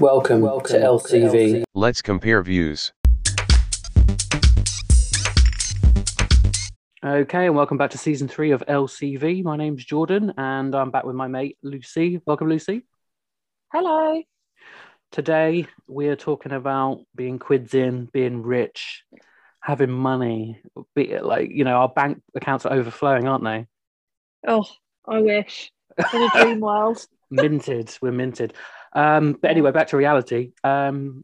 Welcome, 0.00 0.42
welcome 0.42 0.78
to 0.78 0.86
LCV. 0.86 1.64
Let's 1.74 2.02
compare 2.02 2.42
views. 2.42 2.92
Okay, 7.02 7.46
and 7.46 7.56
welcome 7.56 7.78
back 7.78 7.92
to 7.92 7.98
season 7.98 8.28
three 8.28 8.50
of 8.50 8.62
LCV. 8.68 9.42
My 9.42 9.56
name's 9.56 9.86
Jordan, 9.86 10.34
and 10.36 10.74
I'm 10.74 10.90
back 10.90 11.04
with 11.04 11.16
my 11.16 11.28
mate 11.28 11.56
Lucy. 11.62 12.20
Welcome, 12.26 12.50
Lucy. 12.50 12.82
Hello. 13.72 14.22
Today 15.12 15.66
we 15.86 16.08
are 16.08 16.16
talking 16.16 16.52
about 16.52 17.02
being 17.14 17.38
quids 17.38 17.72
in, 17.72 18.04
being 18.12 18.42
rich, 18.42 19.02
having 19.60 19.90
money. 19.90 20.60
Be 20.94 21.18
like 21.20 21.50
you 21.50 21.64
know, 21.64 21.76
our 21.76 21.88
bank 21.88 22.20
accounts 22.34 22.66
are 22.66 22.72
overflowing, 22.74 23.26
aren't 23.26 23.44
they? 23.44 23.66
Oh, 24.46 24.66
I 25.08 25.20
wish. 25.20 25.72
In 26.12 26.22
a 26.22 26.28
dream 26.42 26.60
world. 26.60 27.06
minted. 27.30 27.96
We're 28.00 28.12
minted. 28.12 28.54
Um, 28.96 29.38
but 29.40 29.50
anyway, 29.50 29.72
back 29.72 29.88
to 29.88 29.96
reality. 29.98 30.52
Um, 30.64 31.22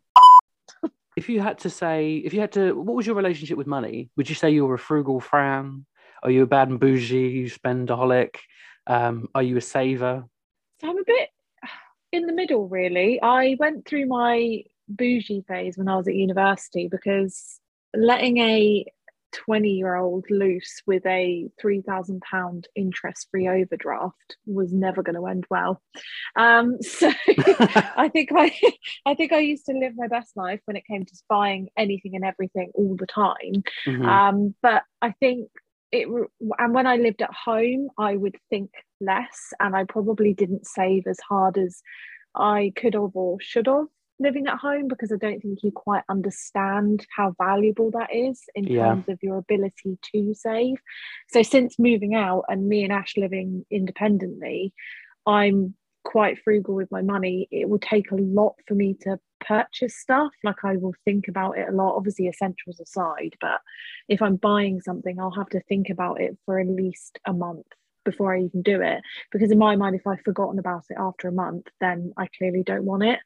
if 1.16 1.28
you 1.28 1.41
had 1.41 1.59
to 1.60 1.70
say, 1.70 2.16
if 2.16 2.34
you 2.34 2.41
had 2.41 2.52
to, 2.52 2.74
what 2.74 2.95
was 2.95 3.06
your 3.06 3.16
relationship 3.16 3.56
with 3.56 3.66
money? 3.66 4.10
Would 4.16 4.28
you 4.28 4.34
say 4.34 4.51
you 4.51 4.66
were 4.66 4.74
a 4.74 4.78
frugal 4.78 5.20
Fran? 5.20 5.87
Are 6.23 6.30
you 6.30 6.42
a 6.42 6.47
bad 6.47 6.69
and 6.69 6.78
bougie? 6.78 7.30
You 7.30 7.50
spendaholic? 7.50 8.37
Um, 8.87 9.28
are 9.34 9.42
you 9.42 9.56
a 9.56 9.61
saver? 9.61 10.24
So 10.80 10.91
I'm 10.91 10.98
a 10.98 11.05
bit 11.05 11.30
in 12.12 12.27
the 12.27 12.33
middle, 12.33 12.69
really. 12.69 13.20
I 13.23 13.56
went 13.59 13.86
through 13.86 14.06
my 14.06 14.64
bougie 14.89 15.45
phase 15.48 15.78
when 15.78 15.89
I 15.89 15.97
was 15.97 16.06
at 16.09 16.14
university 16.14 16.89
because 16.89 17.59
letting 17.95 18.39
a 18.39 18.84
20 19.32 19.70
year 19.70 19.96
old 19.96 20.24
loose 20.30 20.82
with 20.86 21.04
a 21.06 21.48
3000 21.60 22.20
pound 22.20 22.68
interest 22.74 23.28
free 23.30 23.48
overdraft 23.48 24.36
was 24.46 24.72
never 24.72 25.02
going 25.02 25.16
to 25.16 25.27
end 25.27 25.45
well. 25.50 25.82
Um, 26.36 26.78
so 26.82 27.10
i 27.27 28.10
think 28.12 28.30
i 28.32 28.52
i 29.06 29.14
think 29.14 29.32
i 29.32 29.38
used 29.38 29.66
to 29.66 29.72
live 29.72 29.92
my 29.96 30.08
best 30.08 30.36
life 30.36 30.60
when 30.64 30.77
it 30.77 30.86
came 30.86 31.05
to 31.05 31.16
buying 31.28 31.68
anything 31.77 32.14
and 32.14 32.24
everything 32.24 32.70
all 32.74 32.97
the 32.97 33.06
time. 33.06 33.62
Mm-hmm. 33.86 34.06
um, 34.06 34.55
but 34.62 34.83
i 35.00 35.12
think 35.20 35.48
it 35.91 36.08
and 36.58 36.74
when 36.74 36.86
i 36.86 36.96
lived 36.96 37.22
at 37.22 37.33
home 37.33 37.89
i 37.98 38.17
would 38.17 38.36
think 38.50 38.70
less 39.00 39.52
and 39.61 39.77
i 39.77 39.84
probably 39.84 40.33
didn't 40.33 40.67
save 40.67 41.06
as 41.06 41.19
hard 41.20 41.58
as 41.58 41.83
i 42.34 42.72
could 42.77 42.94
have 42.94 43.14
or 43.14 43.39
should 43.41 43.67
have 43.67 43.86
living 44.23 44.47
at 44.47 44.59
home 44.59 44.89
because 44.89 45.12
I 45.12 45.17
don't 45.17 45.41
think 45.41 45.61
you 45.62 45.73
quite 45.73 46.05
understand 46.09 47.06
how 47.15 47.34
valuable 47.39 47.91
that 47.92 48.15
is 48.15 48.42
in 48.55 48.64
yeah. 48.64 48.87
terms 48.87 49.09
of 49.09 49.19
your 49.23 49.39
ability 49.39 49.98
to 50.12 50.34
save. 50.34 50.77
So 51.29 51.42
since 51.42 51.79
moving 51.79 52.14
out 52.14 52.45
and 52.48 52.69
me 52.69 52.84
and 52.84 52.92
Ash 52.92 53.14
living 53.17 53.64
independently, 53.70 54.73
I'm 55.27 55.75
quite 56.05 56.39
frugal 56.42 56.75
with 56.75 56.91
my 56.91 57.03
money. 57.03 57.48
It 57.51 57.69
will 57.69 57.79
take 57.79 58.11
a 58.11 58.17
lot 58.17 58.55
for 58.67 58.75
me 58.75 58.97
to 59.03 59.19
purchase 59.41 59.97
stuff. 59.97 60.33
Like 60.42 60.64
I 60.64 60.77
will 60.77 60.95
think 61.05 61.29
about 61.29 61.59
it 61.59 61.69
a 61.69 61.73
lot, 61.73 61.97
obviously 61.97 62.29
essentials 62.29 62.81
aside, 62.81 63.36
but 63.41 63.61
if 64.09 64.23
I'm 64.23 64.36
buying 64.36 64.81
something, 64.81 65.20
I'll 65.20 65.31
have 65.31 65.51
to 65.51 65.61
think 65.69 65.91
about 65.91 66.20
it 66.20 66.36
for 66.45 66.59
at 66.59 66.67
least 66.69 67.19
a 67.27 67.33
month 67.33 67.67
before 68.05 68.34
I 68.34 68.42
even 68.42 68.62
do 68.62 68.81
it. 68.81 69.03
Because 69.31 69.50
in 69.50 69.58
my 69.58 69.77
mind, 69.77 69.97
if 69.97 70.06
I've 70.06 70.22
forgotten 70.22 70.58
about 70.58 70.84
it 70.91 70.97
after 70.98 71.28
a 71.28 71.33
month, 71.33 71.69
then 71.81 72.12
I 72.17 72.28
clearly 72.39 72.62
don't 72.62 72.84
want 72.84 73.05
it. 73.05 73.19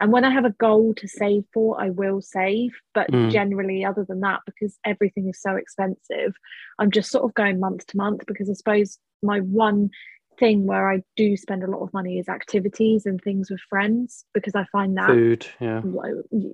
And 0.00 0.12
when 0.12 0.24
I 0.24 0.30
have 0.30 0.44
a 0.44 0.50
goal 0.50 0.94
to 0.94 1.08
save 1.08 1.44
for, 1.52 1.80
I 1.80 1.90
will 1.90 2.20
save. 2.20 2.72
But 2.94 3.10
mm. 3.10 3.30
generally, 3.30 3.84
other 3.84 4.04
than 4.04 4.20
that, 4.20 4.40
because 4.46 4.78
everything 4.84 5.28
is 5.28 5.40
so 5.40 5.56
expensive, 5.56 6.34
I'm 6.78 6.90
just 6.90 7.10
sort 7.10 7.24
of 7.24 7.34
going 7.34 7.60
month 7.60 7.86
to 7.86 7.96
month 7.96 8.26
because 8.26 8.50
I 8.50 8.54
suppose 8.54 8.98
my 9.22 9.40
one 9.40 9.90
thing 10.38 10.66
where 10.66 10.90
I 10.90 11.02
do 11.16 11.36
spend 11.36 11.62
a 11.62 11.70
lot 11.70 11.82
of 11.82 11.92
money 11.92 12.18
is 12.18 12.28
activities 12.28 13.06
and 13.06 13.20
things 13.20 13.50
with 13.50 13.60
friends 13.68 14.24
because 14.34 14.54
I 14.54 14.64
find 14.72 14.96
that 14.96 15.08
food, 15.08 15.46
yeah, 15.60 15.80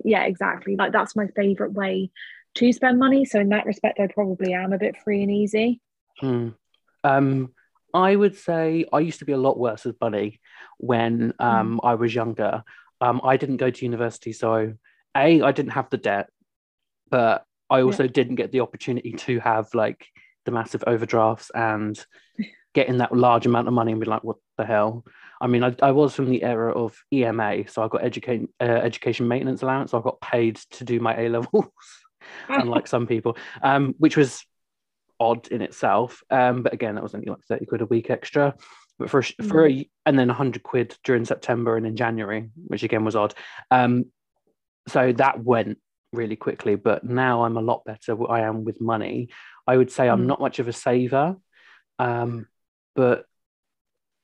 yeah, 0.05 0.23
exactly. 0.23 0.75
Like 0.75 0.91
that's 0.91 1.15
my 1.15 1.27
favorite 1.35 1.73
way 1.73 2.11
to 2.55 2.73
spend 2.73 2.99
money. 2.99 3.25
So 3.25 3.39
in 3.39 3.49
that 3.49 3.65
respect, 3.65 3.99
I 3.99 4.07
probably 4.07 4.53
am 4.53 4.73
a 4.73 4.77
bit 4.77 4.95
free 5.03 5.21
and 5.23 5.31
easy. 5.31 5.81
Mm. 6.21 6.53
Um, 7.03 7.53
I 7.93 8.15
would 8.15 8.37
say 8.37 8.85
I 8.91 8.99
used 8.99 9.19
to 9.19 9.25
be 9.25 9.33
a 9.33 9.37
lot 9.37 9.57
worse 9.57 9.85
with 9.85 9.99
money 10.01 10.39
when 10.77 11.33
um, 11.39 11.79
mm. 11.81 11.87
I 11.87 11.95
was 11.95 12.13
younger. 12.13 12.63
Um, 12.99 13.21
I 13.23 13.37
didn't 13.37 13.57
go 13.57 13.69
to 13.69 13.85
university, 13.85 14.33
so 14.33 14.73
a 15.15 15.41
I 15.41 15.51
didn't 15.51 15.71
have 15.71 15.89
the 15.89 15.97
debt, 15.97 16.29
but 17.09 17.45
I 17.69 17.81
also 17.81 18.03
yeah. 18.03 18.11
didn't 18.13 18.35
get 18.35 18.51
the 18.51 18.59
opportunity 18.59 19.13
to 19.13 19.39
have 19.39 19.73
like 19.73 20.05
the 20.45 20.51
massive 20.51 20.83
overdrafts 20.87 21.51
and 21.53 22.03
getting 22.73 22.97
that 22.97 23.15
large 23.15 23.45
amount 23.45 23.67
of 23.67 23.73
money 23.73 23.91
and 23.91 24.01
be 24.01 24.07
like, 24.07 24.23
what 24.23 24.37
the 24.57 24.65
hell? 24.65 25.03
I 25.39 25.47
mean, 25.47 25.63
I, 25.63 25.75
I 25.81 25.91
was 25.91 26.13
from 26.13 26.29
the 26.29 26.43
era 26.43 26.71
of 26.71 26.95
EMA, 27.11 27.67
so 27.67 27.83
I 27.83 27.87
got 27.87 28.03
education 28.03 28.47
uh, 28.59 28.65
education 28.65 29.27
maintenance 29.27 29.63
allowance. 29.63 29.91
So 29.91 29.99
I 29.99 30.01
got 30.01 30.21
paid 30.21 30.57
to 30.71 30.83
do 30.83 30.99
my 30.99 31.19
A 31.19 31.29
levels, 31.29 31.65
unlike 32.49 32.87
some 32.87 33.07
people, 33.07 33.37
um, 33.63 33.95
which 33.97 34.15
was 34.15 34.45
odd 35.21 35.47
in 35.49 35.61
itself. 35.61 36.23
Um, 36.31 36.63
but 36.63 36.73
again, 36.73 36.95
that 36.95 37.03
was 37.03 37.13
only 37.13 37.27
like 37.27 37.43
30 37.47 37.67
quid 37.67 37.81
a 37.81 37.85
week 37.85 38.09
extra. 38.09 38.55
But 38.97 39.11
for, 39.11 39.21
mm. 39.21 39.47
for 39.47 39.67
a, 39.67 39.89
and 40.07 40.17
then 40.17 40.27
100 40.27 40.63
quid 40.63 40.97
during 41.03 41.25
September 41.25 41.77
and 41.77 41.85
in 41.85 41.95
January, 41.95 42.49
which 42.67 42.81
again 42.81 43.05
was 43.05 43.15
odd. 43.15 43.35
Um, 43.69 44.05
so 44.87 45.13
that 45.13 45.43
went 45.43 45.77
really 46.11 46.35
quickly. 46.35 46.75
But 46.75 47.03
now 47.03 47.43
I'm 47.43 47.55
a 47.55 47.61
lot 47.61 47.85
better 47.85 48.17
I 48.29 48.41
am 48.41 48.63
with 48.63 48.81
money. 48.81 49.29
I 49.67 49.77
would 49.77 49.91
say 49.91 50.09
I'm 50.09 50.23
mm. 50.23 50.25
not 50.25 50.41
much 50.41 50.57
of 50.57 50.67
a 50.67 50.73
saver. 50.73 51.37
Um, 51.99 52.47
but 52.95 53.25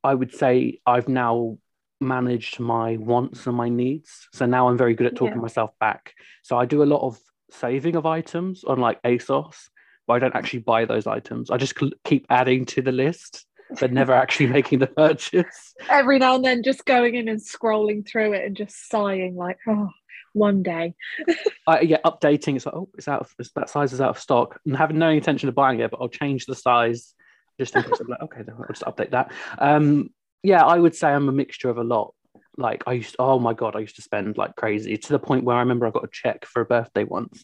I 0.04 0.16
would 0.16 0.34
say 0.34 0.80
I've 0.86 1.08
now 1.08 1.60
managed 2.02 2.60
my 2.60 2.98
wants 2.98 3.46
and 3.46 3.56
my 3.56 3.70
needs. 3.70 4.28
So 4.34 4.48
now 4.48 4.68
I'm 4.68 4.78
very 4.78 4.96
good 4.96 5.08
at 5.08 5.16
talking 5.16 5.36
yeah. 5.36 5.42
myself 5.42 5.72
back. 5.80 6.16
So 6.42 6.58
I 6.58 6.66
do 6.66 6.82
a 6.82 6.86
lot 6.86 7.02
of 7.02 7.20
saving 7.52 7.96
of 7.96 8.08
items 8.08 8.64
on 8.64 8.80
like 8.80 9.02
ASOS 9.04 9.70
but 10.08 10.14
I 10.14 10.20
don't 10.20 10.36
actually 10.36 10.60
buy 10.60 10.86
those 10.86 11.06
items. 11.06 11.52
I 11.52 11.58
just 11.58 11.76
keep 12.06 12.26
adding 12.30 12.66
to 12.68 12.82
the 12.82 12.94
list, 12.94 13.46
but 13.80 13.92
never 13.92 14.14
actually 14.14 14.48
making 14.58 14.80
the 14.80 14.88
purchase. 14.88 15.76
Every 15.90 16.18
now 16.18 16.36
and 16.36 16.46
then, 16.46 16.64
just 16.64 16.86
going 16.86 17.16
in 17.16 17.28
and 17.28 17.40
scrolling 17.40 18.08
through 18.08 18.34
it 18.34 18.46
and 18.46 18.56
just 18.56 18.90
sighing, 18.90 19.36
like, 19.36 19.58
oh, 19.68 19.90
one 20.34 20.64
day. 20.64 20.96
I, 21.68 21.82
yeah, 21.82 21.98
updating. 22.06 22.56
It's 22.56 22.66
like, 22.66 22.76
oh, 22.76 22.90
it's 22.98 23.08
out 23.08 23.22
of 23.22 23.34
that 23.56 23.70
size 23.70 23.92
is 23.94 24.02
out 24.02 24.12
of 24.12 24.20
stock, 24.20 24.60
and 24.66 24.78
having 24.78 24.98
no 24.98 25.10
intention 25.10 25.50
of 25.50 25.56
buying 25.56 25.80
it, 25.82 25.92
but 25.92 26.00
I'll 26.02 26.10
change 26.10 26.46
the 26.46 26.56
size 26.56 27.14
just 27.60 27.76
in 27.76 27.84
case. 27.84 28.00
I'm 28.00 28.08
like, 28.08 28.22
okay, 28.22 28.42
I'll 28.50 28.66
just 28.68 28.84
update 28.84 29.12
that. 29.12 29.32
Um, 29.58 30.12
yeah, 30.42 30.64
I 30.64 30.80
would 30.80 30.96
say 30.96 31.10
I'm 31.10 31.28
a 31.28 31.34
mixture 31.34 31.70
of 31.70 31.78
a 31.78 31.84
lot. 31.84 32.14
Like 32.60 32.84
I 32.88 32.94
used, 32.94 33.12
to, 33.12 33.18
oh 33.20 33.40
my 33.40 33.54
god, 33.54 33.76
I 33.76 33.80
used 33.80 33.98
to 33.98 34.02
spend 34.02 34.38
like 34.38 34.56
crazy 34.56 34.98
to 34.98 35.10
the 35.10 35.20
point 35.20 35.44
where 35.44 35.58
I 35.58 35.60
remember 35.60 35.86
I 35.86 35.92
got 35.92 36.06
a 36.06 36.10
check 36.12 36.46
for 36.46 36.62
a 36.62 36.66
birthday 36.66 37.04
once, 37.04 37.44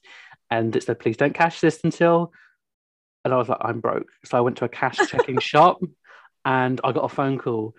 and 0.49 0.75
it 0.75 0.83
said, 0.83 0.99
please 0.99 1.17
don't 1.17 1.33
cash 1.33 1.59
this 1.59 1.81
until 1.83 2.31
and 3.23 3.33
I 3.33 3.37
was 3.37 3.49
like, 3.49 3.59
I'm 3.61 3.79
broke. 3.79 4.07
So 4.25 4.37
I 4.37 4.41
went 4.41 4.57
to 4.57 4.65
a 4.65 4.69
cash 4.69 4.97
checking 5.07 5.39
shop 5.39 5.81
and 6.45 6.79
I 6.83 6.91
got 6.91 7.05
a 7.05 7.09
phone 7.09 7.37
call. 7.37 7.75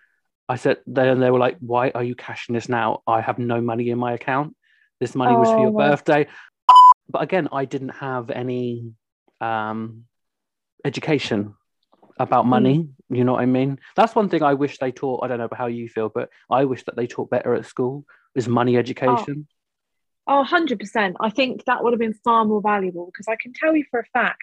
I 0.48 0.56
said, 0.56 0.78
then 0.86 1.20
they 1.20 1.30
were 1.30 1.38
like, 1.38 1.56
why 1.60 1.90
are 1.90 2.04
you 2.04 2.14
cashing 2.14 2.54
this 2.54 2.68
now? 2.68 3.02
I 3.06 3.20
have 3.20 3.38
no 3.38 3.60
money 3.60 3.90
in 3.90 3.98
my 3.98 4.12
account. 4.12 4.56
This 5.00 5.14
money 5.14 5.34
oh, 5.34 5.40
was 5.40 5.48
for 5.48 5.60
your 5.60 5.68
oh, 5.68 5.90
birthday. 5.90 6.26
But 7.08 7.22
again, 7.22 7.48
I 7.52 7.64
didn't 7.64 7.90
have 7.90 8.30
any 8.30 8.92
um, 9.40 10.04
education 10.84 11.54
about 12.18 12.46
money. 12.46 12.78
Mm. 12.78 13.16
You 13.16 13.24
know 13.24 13.32
what 13.32 13.42
I 13.42 13.46
mean? 13.46 13.78
That's 13.96 14.14
one 14.14 14.28
thing 14.28 14.42
I 14.42 14.54
wish 14.54 14.78
they 14.78 14.92
taught. 14.92 15.24
I 15.24 15.28
don't 15.28 15.38
know 15.38 15.48
how 15.52 15.66
you 15.66 15.88
feel, 15.88 16.08
but 16.08 16.30
I 16.50 16.64
wish 16.64 16.84
that 16.84 16.96
they 16.96 17.06
taught 17.06 17.30
better 17.30 17.54
at 17.54 17.66
school 17.66 18.04
is 18.34 18.48
money 18.48 18.76
education. 18.76 19.46
Oh, 20.26 20.40
oh 20.40 20.44
100%. 20.44 21.14
I 21.20 21.30
think 21.30 21.64
that 21.64 21.82
would 21.82 21.92
have 21.92 22.00
been 22.00 22.14
far 22.24 22.44
more 22.44 22.62
valuable 22.62 23.06
because 23.06 23.28
I 23.28 23.36
can 23.36 23.52
tell 23.52 23.74
you 23.74 23.84
for 23.90 24.00
a 24.00 24.04
fact 24.12 24.42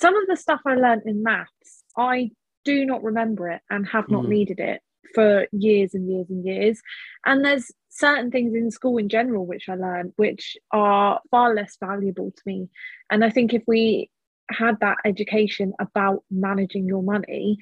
some 0.00 0.16
of 0.16 0.26
the 0.28 0.36
stuff 0.36 0.60
I 0.66 0.74
learned 0.74 1.02
in 1.06 1.22
maths, 1.22 1.84
I 1.96 2.30
do 2.64 2.84
not 2.84 3.02
remember 3.02 3.48
it 3.48 3.62
and 3.70 3.86
have 3.88 4.08
not 4.08 4.24
mm. 4.24 4.28
needed 4.28 4.60
it 4.60 4.80
for 5.14 5.46
years 5.52 5.94
and 5.94 6.08
years 6.08 6.26
and 6.28 6.44
years. 6.44 6.80
And 7.24 7.44
there's 7.44 7.70
certain 7.88 8.30
things 8.30 8.54
in 8.54 8.70
school 8.70 8.98
in 8.98 9.08
general 9.08 9.46
which 9.46 9.68
I 9.68 9.74
learned 9.74 10.12
which 10.16 10.56
are 10.72 11.20
far 11.30 11.54
less 11.54 11.76
valuable 11.80 12.30
to 12.30 12.42
me. 12.46 12.68
And 13.10 13.24
I 13.24 13.30
think 13.30 13.54
if 13.54 13.62
we 13.66 14.10
had 14.50 14.78
that 14.80 14.98
education 15.04 15.72
about 15.80 16.22
managing 16.30 16.86
your 16.86 17.02
money, 17.02 17.58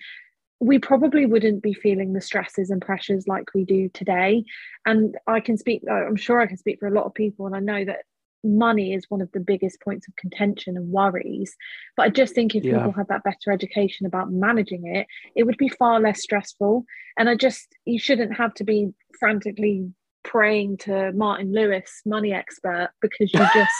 we 0.60 0.78
probably 0.78 1.26
wouldn't 1.26 1.62
be 1.62 1.74
feeling 1.74 2.12
the 2.12 2.20
stresses 2.20 2.70
and 2.70 2.80
pressures 2.80 3.26
like 3.26 3.54
we 3.54 3.64
do 3.64 3.88
today. 3.90 4.44
And 4.84 5.16
I 5.26 5.40
can 5.40 5.56
speak, 5.56 5.82
I'm 5.90 6.16
sure 6.16 6.40
I 6.40 6.46
can 6.46 6.56
speak 6.56 6.80
for 6.80 6.88
a 6.88 6.94
lot 6.94 7.04
of 7.04 7.14
people, 7.14 7.46
and 7.46 7.54
I 7.54 7.60
know 7.60 7.84
that 7.84 8.04
money 8.46 8.94
is 8.94 9.06
one 9.08 9.20
of 9.20 9.30
the 9.32 9.40
biggest 9.40 9.80
points 9.80 10.08
of 10.08 10.16
contention 10.16 10.76
and 10.76 10.90
worries. 10.90 11.56
But 11.96 12.04
I 12.04 12.08
just 12.10 12.34
think 12.34 12.54
if 12.54 12.64
yeah. 12.64 12.78
people 12.78 12.92
had 12.92 13.08
that 13.08 13.24
better 13.24 13.50
education 13.52 14.06
about 14.06 14.32
managing 14.32 14.86
it, 14.86 15.06
it 15.34 15.44
would 15.44 15.56
be 15.58 15.68
far 15.68 16.00
less 16.00 16.22
stressful. 16.22 16.84
And 17.18 17.28
I 17.28 17.34
just, 17.34 17.68
you 17.84 17.98
shouldn't 17.98 18.36
have 18.36 18.54
to 18.54 18.64
be 18.64 18.92
frantically 19.18 19.92
praying 20.24 20.78
to 20.78 21.12
Martin 21.12 21.52
Lewis, 21.52 22.02
money 22.04 22.32
expert, 22.32 22.90
because 23.00 23.32
you 23.32 23.40
just 23.54 23.74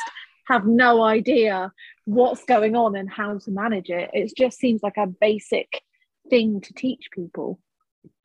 have 0.49 0.67
no 0.67 1.03
idea 1.03 1.73
what's 2.05 2.45
going 2.45 2.77
on 2.77 2.97
and 2.97 3.11
how 3.11 3.39
to 3.39 3.51
manage 3.51 3.91
it. 3.91 4.11
It 4.12 4.33
just 4.37 4.59
seems 4.59 4.83
like 4.83 4.97
a 4.97 5.07
basic 5.07 5.83
thing 6.31 6.61
to 6.61 6.73
teach 6.73 7.09
people. 7.12 7.59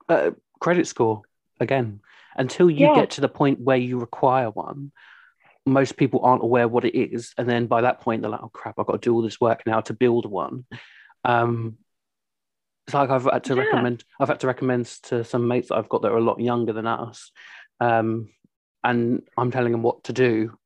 Uh, 0.08 0.32
credit 0.60 0.88
score 0.88 1.24
again 1.60 2.02
until 2.36 2.70
you 2.70 2.88
Yeah. 2.88 2.96
get 2.96 3.12
to 3.12 3.22
the 3.22 3.30
point 3.30 3.60
where 3.60 3.78
you 3.78 4.00
require 4.00 4.50
one. 4.50 4.92
Most 5.66 5.98
people 5.98 6.22
aren't 6.24 6.44
aware 6.44 6.68
what 6.68 6.86
it 6.86 6.98
is, 6.98 7.34
and 7.38 7.48
then 7.48 7.68
by 7.68 7.81
that 7.81 8.02
point 8.02 8.22
they're 8.22 8.31
like, 8.31 8.42
"Oh 8.44 8.50
crap, 8.50 8.80
I've 8.80 8.88
got 8.88 9.02
to 9.02 9.10
do 9.10 9.13
all 9.13 9.22
this 9.22 9.40
work 9.40 9.62
now 9.66 9.81
to 9.81 9.94
build 9.94 10.25
one." 10.25 10.66
Um, 11.24 11.78
it's 12.88 12.96
like 12.96 13.10
I've 13.12 13.25
had 13.25 13.44
to 13.46 13.56
Yeah. 13.56 13.62
recommend. 13.63 14.04
I've 14.19 14.28
had 14.28 14.40
to 14.40 14.48
recommend 14.48 14.86
to 15.04 15.24
some 15.24 15.48
mates 15.48 15.69
that 15.69 15.75
I've 15.75 15.90
got 15.90 16.02
that 16.02 16.12
are 16.12 16.18
a 16.18 16.22
lot 16.22 16.40
younger 16.40 16.74
than 16.74 16.88
us, 16.88 17.31
um, 17.80 18.30
and 18.84 19.22
I'm 19.38 19.52
telling 19.52 19.72
them 19.72 19.84
what 19.84 20.04
to 20.06 20.13
do 20.13 20.58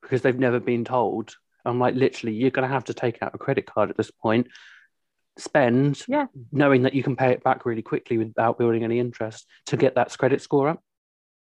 because 0.00 0.22
they've 0.22 0.38
never 0.38 0.60
been 0.60 0.84
told. 0.84 1.36
I'm 1.66 1.78
like, 1.78 1.94
literally, 1.94 2.34
you're 2.34 2.50
going 2.50 2.68
to 2.68 2.74
have 2.74 2.84
to 2.84 2.94
take 2.94 3.22
out 3.22 3.34
a 3.34 3.38
credit 3.38 3.64
card 3.66 3.88
at 3.88 3.96
this 3.96 4.10
point, 4.10 4.48
spend, 5.38 6.02
Yeah. 6.06 6.26
knowing 6.52 6.82
that 6.82 6.92
you 6.94 7.02
can 7.02 7.16
pay 7.16 7.32
it 7.32 7.42
back 7.42 7.64
really 7.64 7.80
quickly 7.82 8.18
without 8.18 8.58
building 8.58 8.84
any 8.84 8.98
interest 8.98 9.46
to 9.66 9.76
get 9.78 9.94
that 9.94 10.16
credit 10.18 10.42
score 10.42 10.68
up. 10.68 10.82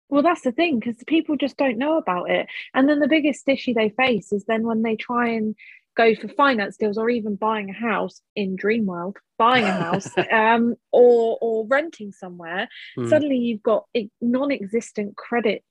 Well, 0.10 0.22
that's 0.22 0.42
the 0.42 0.52
thing 0.52 0.80
because 0.80 0.96
people 1.08 1.36
just 1.36 1.58
don't 1.58 1.78
know 1.78 1.98
about 1.98 2.30
it. 2.30 2.48
And 2.74 2.88
then 2.88 3.00
the 3.00 3.08
biggest 3.08 3.48
issue 3.50 3.74
they 3.74 3.90
face 3.90 4.32
is 4.32 4.46
then 4.46 4.64
when 4.64 4.82
they 4.82 4.96
try 4.96 5.30
and 5.30 5.56
go 5.98 6.14
for 6.14 6.28
finance 6.28 6.78
deals 6.78 6.98
or 6.98 7.10
even 7.10 7.36
buying 7.36 7.70
a 7.70 7.74
house 7.74 8.22
in 8.36 8.56
Dreamworld, 8.58 9.16
buying 9.38 9.64
a 9.64 9.72
house 9.72 10.14
um, 10.32 10.76
or 10.92 11.38
or 11.42 11.66
renting 11.68 12.12
somewhere, 12.12 12.70
Hmm. 12.96 13.08
suddenly 13.08 13.38
you've 13.38 13.64
got 13.64 13.86
non-existent 14.22 15.16
credit, 15.16 15.64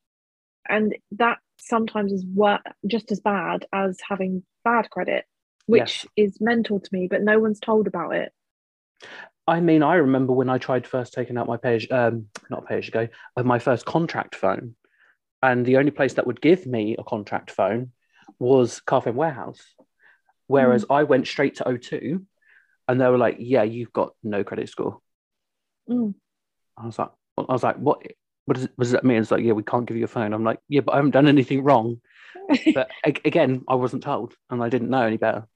and 0.69 0.97
that 1.13 1.39
sometimes 1.59 2.13
is 2.13 2.25
wor- 2.27 2.61
just 2.87 3.13
as 3.13 3.21
bad 3.21 3.67
as 3.73 3.99
having 4.07 4.43
bad 4.65 4.91
credit, 4.91 5.27
which 5.67 6.07
is 6.17 6.41
mental 6.41 6.81
to 6.81 6.89
me. 6.93 7.07
But 7.09 7.23
no 7.23 7.39
one's 7.39 7.61
told 7.61 7.87
about 7.87 8.15
it. 8.15 8.33
I 9.47 9.61
mean, 9.61 9.83
I 9.83 9.97
remember 9.97 10.33
when 10.33 10.49
I 10.49 10.59
tried 10.59 10.87
first 10.87 11.13
taking 11.13 11.37
out 11.37 11.47
my 11.47 11.57
page, 11.57 11.91
um, 11.91 12.27
not 12.51 12.67
page 12.67 12.89
ago, 12.89 13.09
uh, 13.37 13.43
my 13.43 13.59
first 13.59 13.85
contract 13.85 14.35
phone, 14.35 14.75
and 15.43 15.67
the 15.67 15.77
only 15.77 15.91
place 15.91 16.15
that 16.15 16.27
would 16.27 16.41
give 16.41 16.67
me 16.67 16.97
a 16.99 17.05
contract 17.05 17.51
phone 17.51 17.93
was 18.39 18.81
Carphone 18.87 19.15
Warehouse. 19.15 19.61
Whereas 20.47 20.87
I 20.89 21.03
went 21.05 21.27
straight 21.27 21.57
to 21.57 21.65
O2, 21.65 22.25
and 22.89 23.01
they 23.01 23.09
were 23.09 23.19
like, 23.19 23.37
"Yeah, 23.39 23.63
you've 23.63 23.93
got 23.93 24.15
no 24.23 24.45
credit 24.45 24.69
score." 24.69 25.01
Mm. 25.89 26.15
I 26.77 26.87
was 26.87 26.99
like, 26.99 27.11
I 27.39 27.53
was 27.53 27.63
like, 27.63 27.77
what? 27.77 28.03
What, 28.47 28.59
does, 28.59 28.69
what 28.77 28.85
does 28.85 28.91
that 28.91 29.05
mean? 29.05 29.23
It's 29.23 29.31
like, 29.31 29.43
yeah, 29.43 29.53
we 29.53 29.63
can't 29.63 29.87
give 29.87 29.97
you 29.97 30.05
a 30.05 30.09
phone. 30.09 30.35
I'm 30.35 30.45
like, 30.45 30.59
yeah, 30.69 30.83
but 30.83 30.93
I 30.93 30.97
haven't 30.97 31.13
done 31.13 31.29
anything 31.29 31.63
wrong. 31.63 32.01
But 32.75 32.91
again, 33.05 33.63
I 33.67 33.75
wasn't 33.77 34.03
told, 34.03 34.35
and 34.51 34.63
I 34.63 34.69
didn't 34.69 34.91
know 34.91 35.01
any 35.01 35.17
better. 35.17 35.49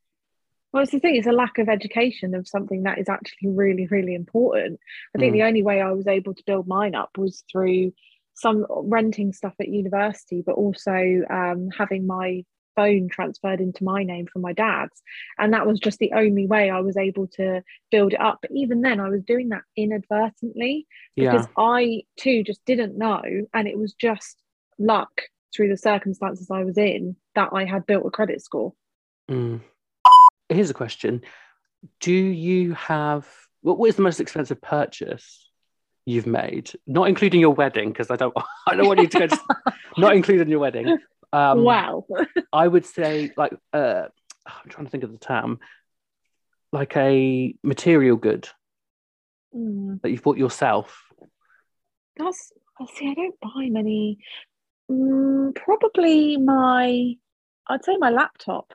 Well, 0.72 0.82
it's 0.82 0.92
the 0.92 0.98
thing, 0.98 1.16
it's 1.16 1.26
a 1.26 1.32
lack 1.32 1.58
of 1.58 1.68
education 1.68 2.34
of 2.34 2.46
something 2.46 2.82
that 2.82 2.98
is 2.98 3.08
actually 3.08 3.50
really, 3.50 3.86
really 3.86 4.14
important. 4.14 4.78
I 5.14 5.18
think 5.18 5.30
Mm. 5.30 5.36
the 5.38 5.42
only 5.44 5.62
way 5.62 5.80
I 5.80 5.92
was 5.92 6.06
able 6.06 6.34
to 6.34 6.42
build 6.44 6.68
mine 6.68 6.94
up 6.94 7.16
was 7.16 7.42
through 7.50 7.92
some 8.34 8.66
renting 8.70 9.32
stuff 9.32 9.54
at 9.60 9.68
university, 9.68 10.42
but 10.44 10.56
also 10.56 11.22
um, 11.30 11.70
having 11.76 12.06
my 12.06 12.44
phone 12.76 13.08
transferred 13.08 13.60
into 13.60 13.82
my 13.82 14.04
name 14.04 14.26
from 14.32 14.42
my 14.42 14.52
dad's. 14.52 15.02
And 15.38 15.52
that 15.52 15.66
was 15.66 15.80
just 15.80 15.98
the 15.98 16.12
only 16.12 16.46
way 16.46 16.70
I 16.70 16.78
was 16.80 16.96
able 16.96 17.26
to 17.28 17.62
build 17.90 18.12
it 18.12 18.20
up. 18.20 18.38
But 18.40 18.52
even 18.52 18.82
then, 18.82 19.00
I 19.00 19.08
was 19.08 19.24
doing 19.24 19.48
that 19.48 19.62
inadvertently 19.76 20.86
because 21.16 21.46
Yeah, 21.46 21.52
I 21.56 22.02
too 22.16 22.44
just 22.44 22.64
didn't 22.66 22.96
know. 22.96 23.22
And 23.52 23.66
it 23.66 23.76
was 23.76 23.94
just 23.94 24.36
luck 24.78 25.22
through 25.56 25.70
the 25.70 25.76
circumstances 25.76 26.50
I 26.52 26.62
was 26.62 26.78
in 26.78 27.16
that 27.34 27.48
I 27.52 27.64
had 27.64 27.86
built 27.86 28.06
a 28.06 28.10
credit 28.10 28.40
score. 28.42 28.74
Mm. 29.28 29.60
Here's 30.48 30.70
a 30.70 30.74
question: 30.74 31.22
Do 32.00 32.12
you 32.12 32.74
have 32.74 33.28
what 33.62 33.84
is 33.88 33.96
the 33.96 34.02
most 34.02 34.20
expensive 34.20 34.60
purchase 34.60 35.50
you've 36.06 36.26
made? 36.26 36.70
Not 36.86 37.08
including 37.08 37.40
your 37.40 37.54
wedding, 37.54 37.88
because 37.90 38.10
I 38.10 38.16
don't 38.16 38.34
I 38.66 38.76
don't 38.76 38.86
want 38.86 39.00
you 39.00 39.08
to 39.08 39.18
go. 39.18 39.26
To, 39.26 39.40
not 39.98 40.14
including 40.14 40.48
your 40.48 40.60
wedding. 40.60 40.98
Um, 41.32 41.62
wow. 41.64 42.06
I 42.52 42.66
would 42.66 42.86
say 42.86 43.30
like 43.36 43.52
uh, 43.72 44.04
I'm 44.46 44.68
trying 44.68 44.86
to 44.86 44.90
think 44.90 45.04
of 45.04 45.12
the 45.12 45.18
term, 45.18 45.58
like 46.72 46.96
a 46.96 47.54
material 47.62 48.16
good 48.16 48.48
Mm, 49.54 50.00
that 50.02 50.10
you've 50.10 50.22
bought 50.22 50.36
yourself. 50.36 51.04
that's 52.16 52.52
I 52.80 52.86
see. 52.94 53.08
I 53.08 53.14
don't 53.14 53.40
buy 53.40 53.68
many. 53.70 54.18
Mm, 54.90 55.54
probably 55.54 56.36
my. 56.36 57.14
I'd 57.66 57.84
say 57.84 57.96
my 57.96 58.10
laptop. 58.10 58.74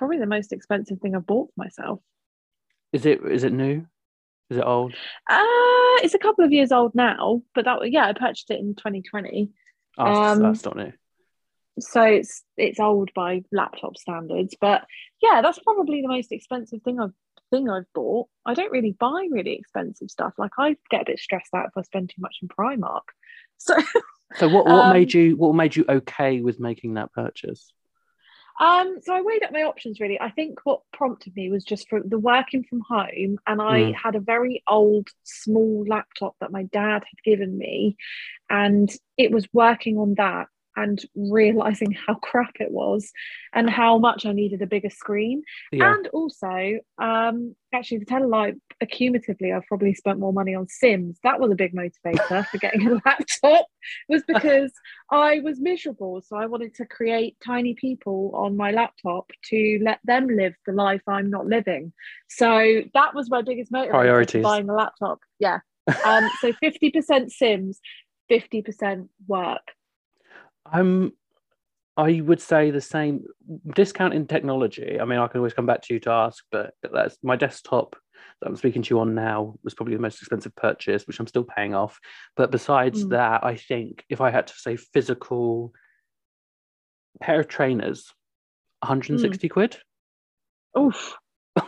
Probably 0.00 0.18
the 0.18 0.24
most 0.24 0.54
expensive 0.54 0.98
thing 1.00 1.14
I've 1.14 1.26
bought 1.26 1.48
for 1.54 1.62
myself. 1.62 2.00
Is 2.90 3.04
it 3.04 3.20
is 3.22 3.44
it 3.44 3.52
new? 3.52 3.84
Is 4.48 4.56
it 4.56 4.64
old? 4.64 4.94
Uh 5.28 5.96
it's 6.02 6.14
a 6.14 6.18
couple 6.18 6.42
of 6.42 6.52
years 6.52 6.72
old 6.72 6.94
now, 6.94 7.42
but 7.54 7.66
that 7.66 7.80
yeah, 7.92 8.06
I 8.06 8.14
purchased 8.14 8.50
it 8.50 8.60
in 8.60 8.74
2020. 8.76 9.50
Oh, 9.98 10.04
that's- 10.06 10.36
Um, 10.38 10.42
that's 10.42 10.64
not 10.64 10.76
new. 10.76 10.92
So 11.80 12.00
it's 12.00 12.42
it's 12.56 12.80
old 12.80 13.10
by 13.14 13.42
laptop 13.52 13.98
standards, 13.98 14.56
but 14.58 14.86
yeah, 15.20 15.42
that's 15.42 15.58
probably 15.58 16.00
the 16.00 16.08
most 16.08 16.32
expensive 16.32 16.80
thing 16.82 16.98
I've 16.98 17.12
thing 17.50 17.68
I've 17.68 17.92
bought. 17.94 18.28
I 18.46 18.54
don't 18.54 18.72
really 18.72 18.96
buy 18.98 19.28
really 19.30 19.52
expensive 19.52 20.08
stuff. 20.10 20.32
Like 20.38 20.52
I 20.56 20.76
get 20.88 21.02
a 21.02 21.10
bit 21.10 21.18
stressed 21.18 21.52
out 21.54 21.66
if 21.66 21.76
I 21.76 21.82
spend 21.82 22.08
too 22.08 22.22
much 22.22 22.38
in 22.40 22.48
Primark. 22.48 23.02
So 23.58 23.76
So 24.36 24.48
what 24.48 24.64
what 24.64 24.72
um, 24.86 24.92
made 24.94 25.12
you 25.12 25.36
what 25.36 25.54
made 25.54 25.76
you 25.76 25.84
okay 25.86 26.40
with 26.40 26.58
making 26.58 26.94
that 26.94 27.12
purchase? 27.12 27.70
Um, 28.60 28.98
so 29.02 29.14
I 29.14 29.22
weighed 29.22 29.42
up 29.42 29.52
my 29.52 29.62
options 29.62 30.00
really. 30.00 30.20
I 30.20 30.30
think 30.30 30.60
what 30.64 30.82
prompted 30.92 31.34
me 31.34 31.50
was 31.50 31.64
just 31.64 31.88
for 31.88 32.00
the 32.04 32.18
working 32.18 32.62
from 32.62 32.80
home, 32.80 33.38
and 33.46 33.60
I 33.62 33.80
Mm. 33.80 33.94
had 33.94 34.14
a 34.16 34.20
very 34.20 34.62
old, 34.68 35.08
small 35.24 35.84
laptop 35.88 36.36
that 36.40 36.52
my 36.52 36.64
dad 36.64 37.04
had 37.04 37.22
given 37.24 37.56
me, 37.56 37.96
and 38.50 38.90
it 39.16 39.30
was 39.32 39.48
working 39.54 39.96
on 39.98 40.14
that 40.16 40.48
and 40.76 41.00
realizing 41.14 41.92
how 41.92 42.14
crap 42.14 42.54
it 42.60 42.70
was 42.70 43.10
and 43.52 43.68
how 43.68 43.98
much 43.98 44.26
I 44.26 44.32
needed 44.32 44.62
a 44.62 44.66
bigger 44.66 44.90
screen. 44.90 45.42
Yeah. 45.72 45.94
And 45.94 46.06
also, 46.08 46.78
um, 47.00 47.54
actually, 47.74 48.00
to 48.00 48.04
tell 48.04 48.24
a 48.24 48.26
lie, 48.26 48.54
accumulatively, 48.82 49.54
I've 49.54 49.66
probably 49.66 49.94
spent 49.94 50.18
more 50.18 50.32
money 50.32 50.54
on 50.54 50.68
Sims. 50.68 51.18
That 51.22 51.40
was 51.40 51.50
a 51.50 51.56
big 51.56 51.74
motivator 51.74 52.46
for 52.46 52.58
getting 52.58 52.86
a 52.86 52.94
laptop, 53.04 53.66
was 54.08 54.22
because 54.28 54.72
I 55.10 55.40
was 55.40 55.60
miserable. 55.60 56.22
So 56.26 56.36
I 56.36 56.46
wanted 56.46 56.74
to 56.76 56.86
create 56.86 57.36
tiny 57.44 57.74
people 57.74 58.30
on 58.34 58.56
my 58.56 58.70
laptop 58.70 59.30
to 59.46 59.80
let 59.82 60.00
them 60.04 60.28
live 60.28 60.54
the 60.66 60.72
life 60.72 61.02
I'm 61.06 61.30
not 61.30 61.46
living. 61.46 61.92
So 62.28 62.82
that 62.94 63.14
was 63.14 63.30
my 63.30 63.42
biggest 63.42 63.72
motivator 63.72 63.90
Priorities. 63.90 64.42
buying 64.42 64.68
a 64.68 64.74
laptop. 64.74 65.20
Yeah. 65.38 65.60
Um, 66.04 66.28
so 66.40 66.52
50% 66.62 67.30
Sims, 67.30 67.80
50% 68.30 69.08
work. 69.26 69.62
Um, 70.72 71.12
I 71.96 72.20
would 72.20 72.40
say 72.40 72.70
the 72.70 72.80
same. 72.80 73.24
Discounting 73.74 74.26
technology. 74.26 74.98
I 75.00 75.04
mean, 75.04 75.18
I 75.18 75.26
can 75.28 75.38
always 75.38 75.54
come 75.54 75.66
back 75.66 75.82
to 75.82 75.94
you 75.94 76.00
to 76.00 76.10
ask, 76.10 76.44
but 76.50 76.74
that's 76.82 77.18
my 77.22 77.36
desktop 77.36 77.96
that 78.40 78.48
I'm 78.48 78.56
speaking 78.56 78.82
to 78.82 78.94
you 78.94 79.00
on 79.00 79.14
now 79.14 79.54
was 79.62 79.74
probably 79.74 79.96
the 79.96 80.02
most 80.02 80.20
expensive 80.20 80.54
purchase, 80.56 81.06
which 81.06 81.20
I'm 81.20 81.26
still 81.26 81.44
paying 81.44 81.74
off. 81.74 81.98
But 82.36 82.50
besides 82.50 83.04
Mm. 83.04 83.10
that, 83.10 83.44
I 83.44 83.56
think 83.56 84.04
if 84.08 84.20
I 84.20 84.30
had 84.30 84.46
to 84.46 84.54
say 84.54 84.76
physical 84.76 85.72
pair 87.20 87.40
of 87.40 87.48
trainers, 87.48 88.12
160 88.82 89.48
quid. 89.48 89.78
Oof. 90.78 91.16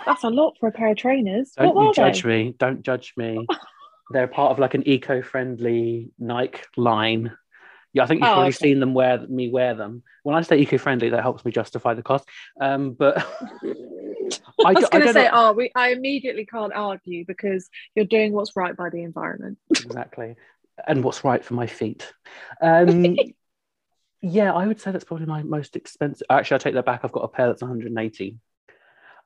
That's 0.06 0.24
a 0.24 0.30
lot 0.30 0.56
for 0.58 0.68
a 0.68 0.72
pair 0.72 0.92
of 0.92 0.96
trainers. 0.96 1.52
Don't 1.56 1.74
what 1.74 1.88
you 1.88 1.94
judge 1.94 2.22
they? 2.22 2.28
me. 2.28 2.54
Don't 2.58 2.82
judge 2.82 3.12
me. 3.16 3.46
They're 4.10 4.28
part 4.28 4.52
of 4.52 4.58
like 4.58 4.74
an 4.74 4.86
eco-friendly 4.86 6.10
Nike 6.18 6.60
line. 6.76 7.36
Yeah, 7.92 8.04
I 8.04 8.06
think 8.06 8.20
you've 8.20 8.30
Oh, 8.30 8.34
probably 8.34 8.48
okay. 8.48 8.68
seen 8.68 8.80
them 8.80 8.94
wear 8.94 9.18
me 9.28 9.50
wear 9.50 9.74
them. 9.74 10.02
When 10.22 10.34
I 10.34 10.40
say 10.42 10.58
eco-friendly, 10.58 11.10
that 11.10 11.22
helps 11.22 11.44
me 11.44 11.52
justify 11.52 11.94
the 11.94 12.02
cost. 12.02 12.26
Um, 12.60 12.92
but 12.92 13.18
I 14.64 14.70
I, 14.70 14.72
was 14.72 14.88
going 14.88 15.06
to 15.06 15.12
say, 15.12 15.24
know 15.24 15.30
oh, 15.32 15.52
we, 15.52 15.70
I 15.74 15.90
immediately 15.90 16.46
can't 16.46 16.72
argue 16.74 17.24
because 17.26 17.68
you're 17.94 18.06
doing 18.06 18.32
what's 18.32 18.56
right 18.56 18.76
by 18.76 18.88
the 18.88 19.02
environment. 19.02 19.58
exactly, 19.70 20.36
and 20.86 21.04
what's 21.04 21.24
right 21.24 21.44
for 21.44 21.54
my 21.54 21.66
feet. 21.66 22.12
Um, 22.62 23.16
yeah, 24.22 24.52
I 24.54 24.66
would 24.66 24.80
say 24.80 24.90
that's 24.90 25.04
probably 25.04 25.26
my 25.26 25.42
most 25.42 25.76
expensive. 25.76 26.26
Actually, 26.30 26.54
I 26.56 26.58
take 26.58 26.74
that 26.74 26.86
back. 26.86 27.00
I've 27.04 27.12
got 27.12 27.24
a 27.24 27.28
pair 27.28 27.48
that's 27.48 27.62
180, 27.62 28.38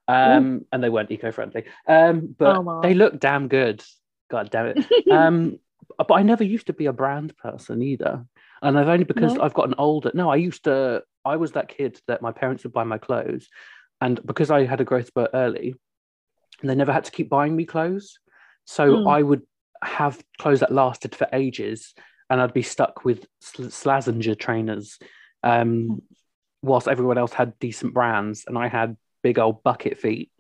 um, 0.09 0.65
and 0.73 0.83
they 0.83 0.89
weren't 0.89 1.11
eco-friendly. 1.11 1.65
Um, 1.87 2.35
but 2.37 2.57
Oh, 2.57 2.63
my. 2.63 2.81
they 2.83 2.95
look 2.95 3.21
damn 3.21 3.47
good. 3.47 3.85
God 4.29 4.51
damn 4.51 4.67
it. 4.77 5.11
um, 5.13 5.61
but 5.99 6.15
I 6.15 6.23
never 6.23 6.45
used 6.45 6.67
to 6.67 6.73
be 6.73 6.87
a 6.87 6.93
brand 6.93 7.37
person 7.37 7.83
either, 7.83 8.25
and 8.63 8.79
I've 8.79 8.89
only 8.89 9.05
because 9.05 9.35
No? 9.35 9.43
I've 9.43 9.55
gotten 9.55 9.75
older. 9.79 10.11
No, 10.15 10.31
I 10.31 10.37
used 10.37 10.65
to. 10.65 11.03
I 11.25 11.37
was 11.37 11.53
that 11.53 11.69
kid 11.69 12.01
that 12.07 12.23
my 12.23 12.33
parents 12.33 12.65
would 12.65 12.73
buy 12.73 12.85
my 12.85 12.99
clothes, 12.99 13.49
and 14.01 14.21
because 14.25 14.51
I 14.51 14.65
had 14.65 14.81
a 14.81 14.85
growth 14.85 15.09
spurt 15.09 15.31
early, 15.35 15.75
and 16.61 16.71
they 16.71 16.75
never 16.75 16.93
had 16.93 17.05
to 17.05 17.11
keep 17.11 17.29
buying 17.29 17.55
me 17.57 17.65
clothes, 17.65 18.19
so 18.65 18.97
Mm. 18.97 19.11
I 19.11 19.23
would 19.23 19.43
have 19.83 20.23
clothes 20.39 20.61
that 20.61 20.73
lasted 20.73 21.15
for 21.15 21.29
ages, 21.33 21.95
and 22.31 22.41
I'd 22.41 22.55
be 22.55 22.63
stuck 22.63 23.05
with 23.05 23.27
Sl- 23.41 23.65
Slazenger 23.65 24.39
trainers, 24.39 24.99
um, 25.43 26.03
whilst 26.63 26.89
everyone 26.89 27.19
else 27.19 27.33
had 27.33 27.59
decent 27.59 27.93
brands, 27.93 28.45
and 28.47 28.57
I 28.57 28.69
had 28.69 28.97
big 29.23 29.39
old 29.39 29.63
bucket 29.63 29.99
feet 29.99 30.31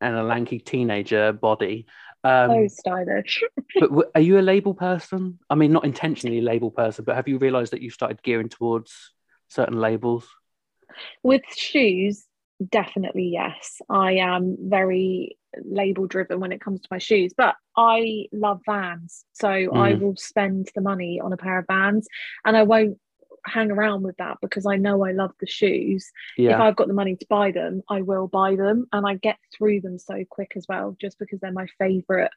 and 0.00 0.16
a 0.16 0.22
lanky 0.22 0.58
teenager 0.58 1.32
body. 1.32 1.86
Um, 2.24 2.68
so 2.68 2.68
stylish. 2.68 3.42
but 3.74 3.88
w- 3.88 4.10
are 4.14 4.20
you 4.20 4.38
a 4.38 4.40
label 4.40 4.74
person? 4.74 5.38
I 5.50 5.54
mean, 5.54 5.72
not 5.72 5.84
intentionally 5.84 6.38
a 6.38 6.42
label 6.42 6.70
person, 6.70 7.04
but 7.04 7.16
have 7.16 7.28
you 7.28 7.38
realised 7.38 7.72
that 7.72 7.82
you've 7.82 7.94
started 7.94 8.22
gearing 8.22 8.48
towards 8.48 9.12
certain 9.48 9.80
labels? 9.80 10.28
With 11.22 11.42
shoes, 11.56 12.24
definitely 12.70 13.30
yes. 13.32 13.80
I 13.88 14.14
am 14.14 14.56
very 14.60 15.36
label 15.64 16.06
driven 16.06 16.40
when 16.40 16.52
it 16.52 16.60
comes 16.60 16.80
to 16.80 16.88
my 16.90 16.98
shoes, 16.98 17.32
but 17.36 17.56
I 17.76 18.26
love 18.32 18.60
vans. 18.66 19.24
So 19.32 19.48
I 19.48 19.94
Mm. 19.94 20.00
will 20.00 20.16
spend 20.16 20.68
the 20.74 20.80
money 20.80 21.20
on 21.22 21.32
a 21.32 21.36
pair 21.36 21.58
of 21.58 21.66
vans 21.66 22.06
and 22.44 22.56
I 22.56 22.62
won't 22.62 22.98
hang 23.44 23.70
around 23.70 24.02
with 24.02 24.16
that 24.18 24.38
because 24.40 24.66
I 24.66 24.76
know 24.76 25.04
I 25.04 25.12
love 25.12 25.32
the 25.40 25.46
shoes. 25.46 26.10
If 26.54 26.60
I've 26.60 26.76
got 26.76 26.88
the 26.88 26.94
money 26.94 27.16
to 27.16 27.26
buy 27.28 27.50
them, 27.52 27.82
I 27.88 28.02
will 28.02 28.28
buy 28.28 28.56
them 28.56 28.86
and 28.92 29.06
I 29.06 29.14
get 29.14 29.38
through 29.56 29.80
them 29.80 29.98
so 29.98 30.24
quick 30.28 30.52
as 30.56 30.66
well, 30.68 30.96
just 31.00 31.18
because 31.18 31.40
they're 31.40 31.52
my 31.52 31.66
favorite 31.78 32.30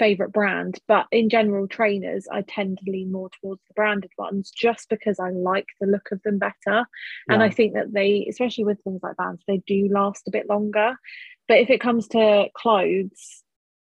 favorite 0.00 0.32
brand. 0.32 0.78
But 0.88 1.06
in 1.12 1.28
general, 1.28 1.68
trainers, 1.68 2.26
I 2.32 2.40
tend 2.40 2.78
to 2.78 2.90
lean 2.90 3.12
more 3.12 3.28
towards 3.40 3.60
the 3.68 3.74
branded 3.74 4.10
ones 4.16 4.50
just 4.50 4.88
because 4.88 5.20
I 5.20 5.28
like 5.28 5.66
the 5.78 5.86
look 5.86 6.08
of 6.10 6.22
them 6.22 6.38
better. 6.38 6.86
And 7.28 7.42
I 7.42 7.50
think 7.50 7.74
that 7.74 7.92
they, 7.92 8.26
especially 8.28 8.64
with 8.64 8.80
things 8.82 9.00
like 9.02 9.16
Vans, 9.18 9.42
they 9.46 9.58
do 9.66 9.88
last 9.92 10.26
a 10.26 10.30
bit 10.30 10.48
longer. 10.48 10.96
But 11.46 11.58
if 11.58 11.68
it 11.68 11.82
comes 11.82 12.08
to 12.08 12.46
clothes, 12.54 13.42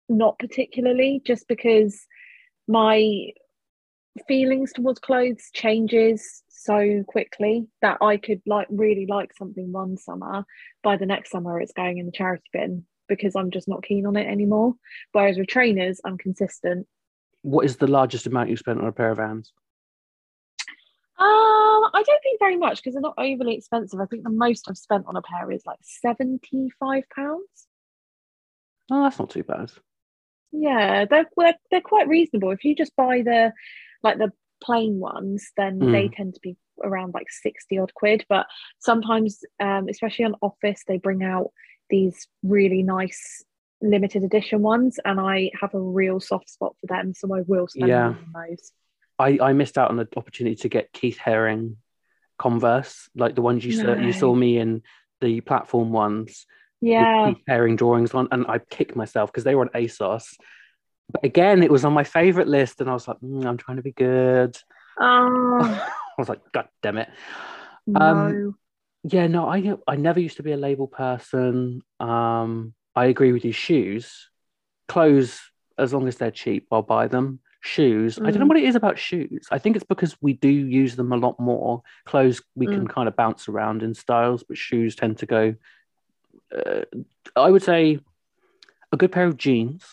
not 0.09 0.39
particularly, 0.39 1.21
just 1.23 1.47
because 1.47 2.07
my 2.67 3.27
feelings 4.27 4.73
towards 4.73 4.99
clothes 4.99 5.49
changes 5.53 6.43
so 6.47 7.03
quickly 7.07 7.67
that 7.81 7.97
I 8.01 8.17
could 8.17 8.41
like 8.45 8.67
really 8.69 9.05
like 9.05 9.31
something 9.37 9.71
one 9.71 9.97
summer, 9.97 10.45
by 10.83 10.97
the 10.97 11.05
next 11.05 11.31
summer 11.31 11.59
it's 11.59 11.73
going 11.73 11.97
in 11.97 12.05
the 12.05 12.11
charity 12.11 12.49
bin 12.53 12.85
because 13.07 13.35
I'm 13.35 13.51
just 13.51 13.67
not 13.67 13.83
keen 13.83 14.05
on 14.05 14.15
it 14.15 14.27
anymore. 14.27 14.75
Whereas 15.11 15.37
with 15.37 15.47
trainers, 15.47 16.01
I'm 16.03 16.17
consistent. 16.17 16.87
What 17.41 17.65
is 17.65 17.77
the 17.77 17.87
largest 17.87 18.27
amount 18.27 18.49
you 18.49 18.57
spent 18.57 18.81
on 18.81 18.87
a 18.87 18.91
pair 18.91 19.11
of 19.11 19.17
Vans? 19.17 19.53
Um, 21.19 21.25
I 21.25 22.03
don't 22.05 22.21
think 22.21 22.39
very 22.39 22.57
much 22.57 22.77
because 22.77 22.93
they're 22.93 23.01
not 23.01 23.15
overly 23.17 23.55
expensive. 23.55 23.99
I 23.99 24.05
think 24.05 24.23
the 24.23 24.29
most 24.29 24.69
I've 24.69 24.77
spent 24.77 25.05
on 25.07 25.15
a 25.15 25.21
pair 25.21 25.51
is 25.51 25.65
like 25.65 25.79
seventy-five 25.81 27.03
pounds. 27.15 27.67
Oh, 28.91 29.03
that's 29.03 29.17
not 29.17 29.29
too 29.29 29.43
bad. 29.43 29.71
Yeah, 30.51 31.05
they're, 31.05 31.25
they're 31.35 31.55
they're 31.71 31.81
quite 31.81 32.07
reasonable. 32.07 32.51
If 32.51 32.63
you 32.63 32.75
just 32.75 32.95
buy 32.95 33.21
the 33.23 33.51
like 34.03 34.17
the 34.17 34.31
plain 34.63 34.99
ones, 34.99 35.51
then 35.57 35.79
they 35.91 36.07
tend 36.09 36.33
to 36.33 36.39
be 36.41 36.57
around 36.83 37.13
like 37.13 37.29
60 37.29 37.77
odd 37.79 37.93
quid. 37.93 38.25
But 38.29 38.47
sometimes, 38.79 39.41
um, 39.59 39.87
especially 39.89 40.25
on 40.25 40.35
office, 40.41 40.83
they 40.87 40.97
bring 40.97 41.23
out 41.23 41.51
these 41.89 42.27
really 42.43 42.83
nice 42.83 43.43
limited 43.81 44.23
edition 44.23 44.61
ones, 44.61 44.99
and 45.05 45.19
I 45.19 45.51
have 45.59 45.73
a 45.73 45.79
real 45.79 46.19
soft 46.19 46.49
spot 46.49 46.75
for 46.81 46.87
them, 46.87 47.13
so 47.13 47.33
I 47.33 47.41
will 47.41 47.67
spend 47.67 47.89
Yeah. 47.89 48.09
money 48.09 48.19
on 48.35 48.47
those. 48.49 48.71
I, 49.19 49.39
I 49.41 49.53
missed 49.53 49.77
out 49.77 49.89
on 49.89 49.97
the 49.97 50.07
opportunity 50.15 50.55
to 50.57 50.69
get 50.69 50.91
Keith 50.91 51.17
Haring 51.23 51.75
Converse, 52.37 53.09
like 53.15 53.35
the 53.35 53.41
ones 53.41 53.65
you 53.65 53.71
saw 53.71 53.95
you 53.95 54.13
saw 54.13 54.33
me 54.33 54.57
in 54.57 54.83
the 55.21 55.41
platform 55.41 55.91
ones. 55.91 56.45
Yeah, 56.81 57.25
Keith 57.25 57.43
Haring 57.49 57.77
drawings 57.77 58.13
on, 58.13 58.27
and 58.31 58.45
I 58.47 58.59
kicked 58.59 58.95
myself 58.95 59.31
because 59.31 59.43
they 59.43 59.55
were 59.55 59.63
on 59.63 59.69
ASOS. 59.69 60.37
But 61.11 61.23
again, 61.23 61.63
it 61.63 61.71
was 61.71 61.85
on 61.85 61.93
my 61.93 62.03
favorite 62.03 62.47
list, 62.47 62.81
and 62.81 62.89
I 62.89 62.93
was 62.93 63.07
like, 63.07 63.17
"Mm, 63.21 63.45
I'm 63.45 63.57
trying 63.57 63.77
to 63.77 63.83
be 63.83 63.93
good. 63.93 64.57
oh 64.99 65.57
I 65.59 66.21
was 66.21 66.29
like, 66.29 66.41
God 66.51 66.67
damn 66.81 66.97
it. 66.97 67.09
no, 67.85 68.53
Yeah, 69.03 69.27
no, 69.27 69.47
I 69.47 69.75
I 69.87 69.95
never 69.95 70.19
used 70.19 70.37
to 70.37 70.43
be 70.43 70.51
a 70.51 70.57
label 70.57 70.87
person. 70.87 71.81
Um, 71.99 72.73
I 72.95 73.05
agree 73.05 73.31
with 73.31 73.45
you. 73.45 73.51
Shoes, 73.51 74.29
clothes, 74.87 75.39
as 75.77 75.93
long 75.93 76.07
as 76.07 76.17
they're 76.17 76.31
cheap, 76.31 76.67
I'll 76.71 76.81
buy 76.81 77.07
them. 77.07 77.39
Shoes, 77.61 78.17
I 78.19 78.31
don't 78.31 78.39
know 78.39 78.45
Mm. 78.45 78.49
what 78.49 78.57
it 78.57 78.63
is 78.65 78.75
about 78.75 78.97
shoes. 78.97 79.47
I 79.51 79.59
think 79.59 79.75
it's 79.75 79.85
because 79.85 80.15
we 80.21 80.33
do 80.33 80.49
use 80.49 80.95
them 80.95 81.11
a 81.11 81.17
lot 81.17 81.39
more. 81.39 81.83
Clothes, 82.05 82.41
we 82.55 82.65
can 82.67 82.87
Mm. 82.87 82.93
kind 82.93 83.07
of 83.07 83.15
bounce 83.15 83.47
around 83.47 83.83
in 83.83 83.93
styles, 83.93 84.43
but 84.43 84.57
shoes 84.57 84.95
tend 84.95 85.17
to 85.19 85.25
go. 85.25 85.55
Uh, 86.55 86.81
I 87.35 87.49
would 87.51 87.63
say 87.63 87.99
a 88.91 88.97
good 88.97 89.11
pair 89.11 89.25
of 89.25 89.37
jeans, 89.37 89.83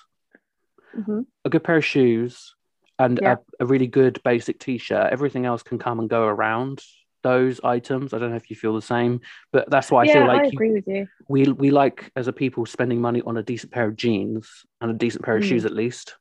Mhm. 0.96 1.26
a 1.44 1.50
good 1.50 1.64
pair 1.64 1.76
of 1.76 1.84
shoes, 1.84 2.54
and 2.98 3.18
Yeah. 3.20 3.36
a, 3.60 3.64
a 3.64 3.66
really 3.66 3.86
good 3.86 4.20
basic 4.24 4.58
t-shirt. 4.58 5.12
Everything 5.12 5.44
else 5.46 5.62
can 5.62 5.78
come 5.78 5.98
and 6.00 6.08
go 6.08 6.24
around 6.26 6.82
those 7.22 7.60
items. 7.64 8.12
I 8.12 8.18
don't 8.18 8.30
know 8.30 8.36
if 8.36 8.50
you 8.50 8.56
feel 8.56 8.74
the 8.74 8.82
same, 8.82 9.20
but 9.52 9.68
that's 9.70 9.90
why 9.90 10.02
I 10.02 10.04
yeah, 10.04 10.12
feel 10.12 10.22
I 10.22 10.26
like 10.34 10.52
you, 10.52 10.56
agree 10.56 10.72
with 10.72 10.86
you. 10.86 11.08
we 11.28 11.44
we 11.44 11.70
like 11.70 12.10
as 12.16 12.28
a 12.28 12.32
people 12.32 12.66
spending 12.66 13.00
money 13.00 13.22
on 13.22 13.36
a 13.36 13.42
decent 13.42 13.72
pair 13.72 13.86
of 13.86 13.96
jeans 13.96 14.64
and 14.80 14.90
a 14.90 14.94
decent 14.94 15.24
pair 15.24 15.36
of 15.36 15.42
Mm. 15.42 15.48
shoes 15.48 15.64
at 15.64 15.72
least. 15.72 16.16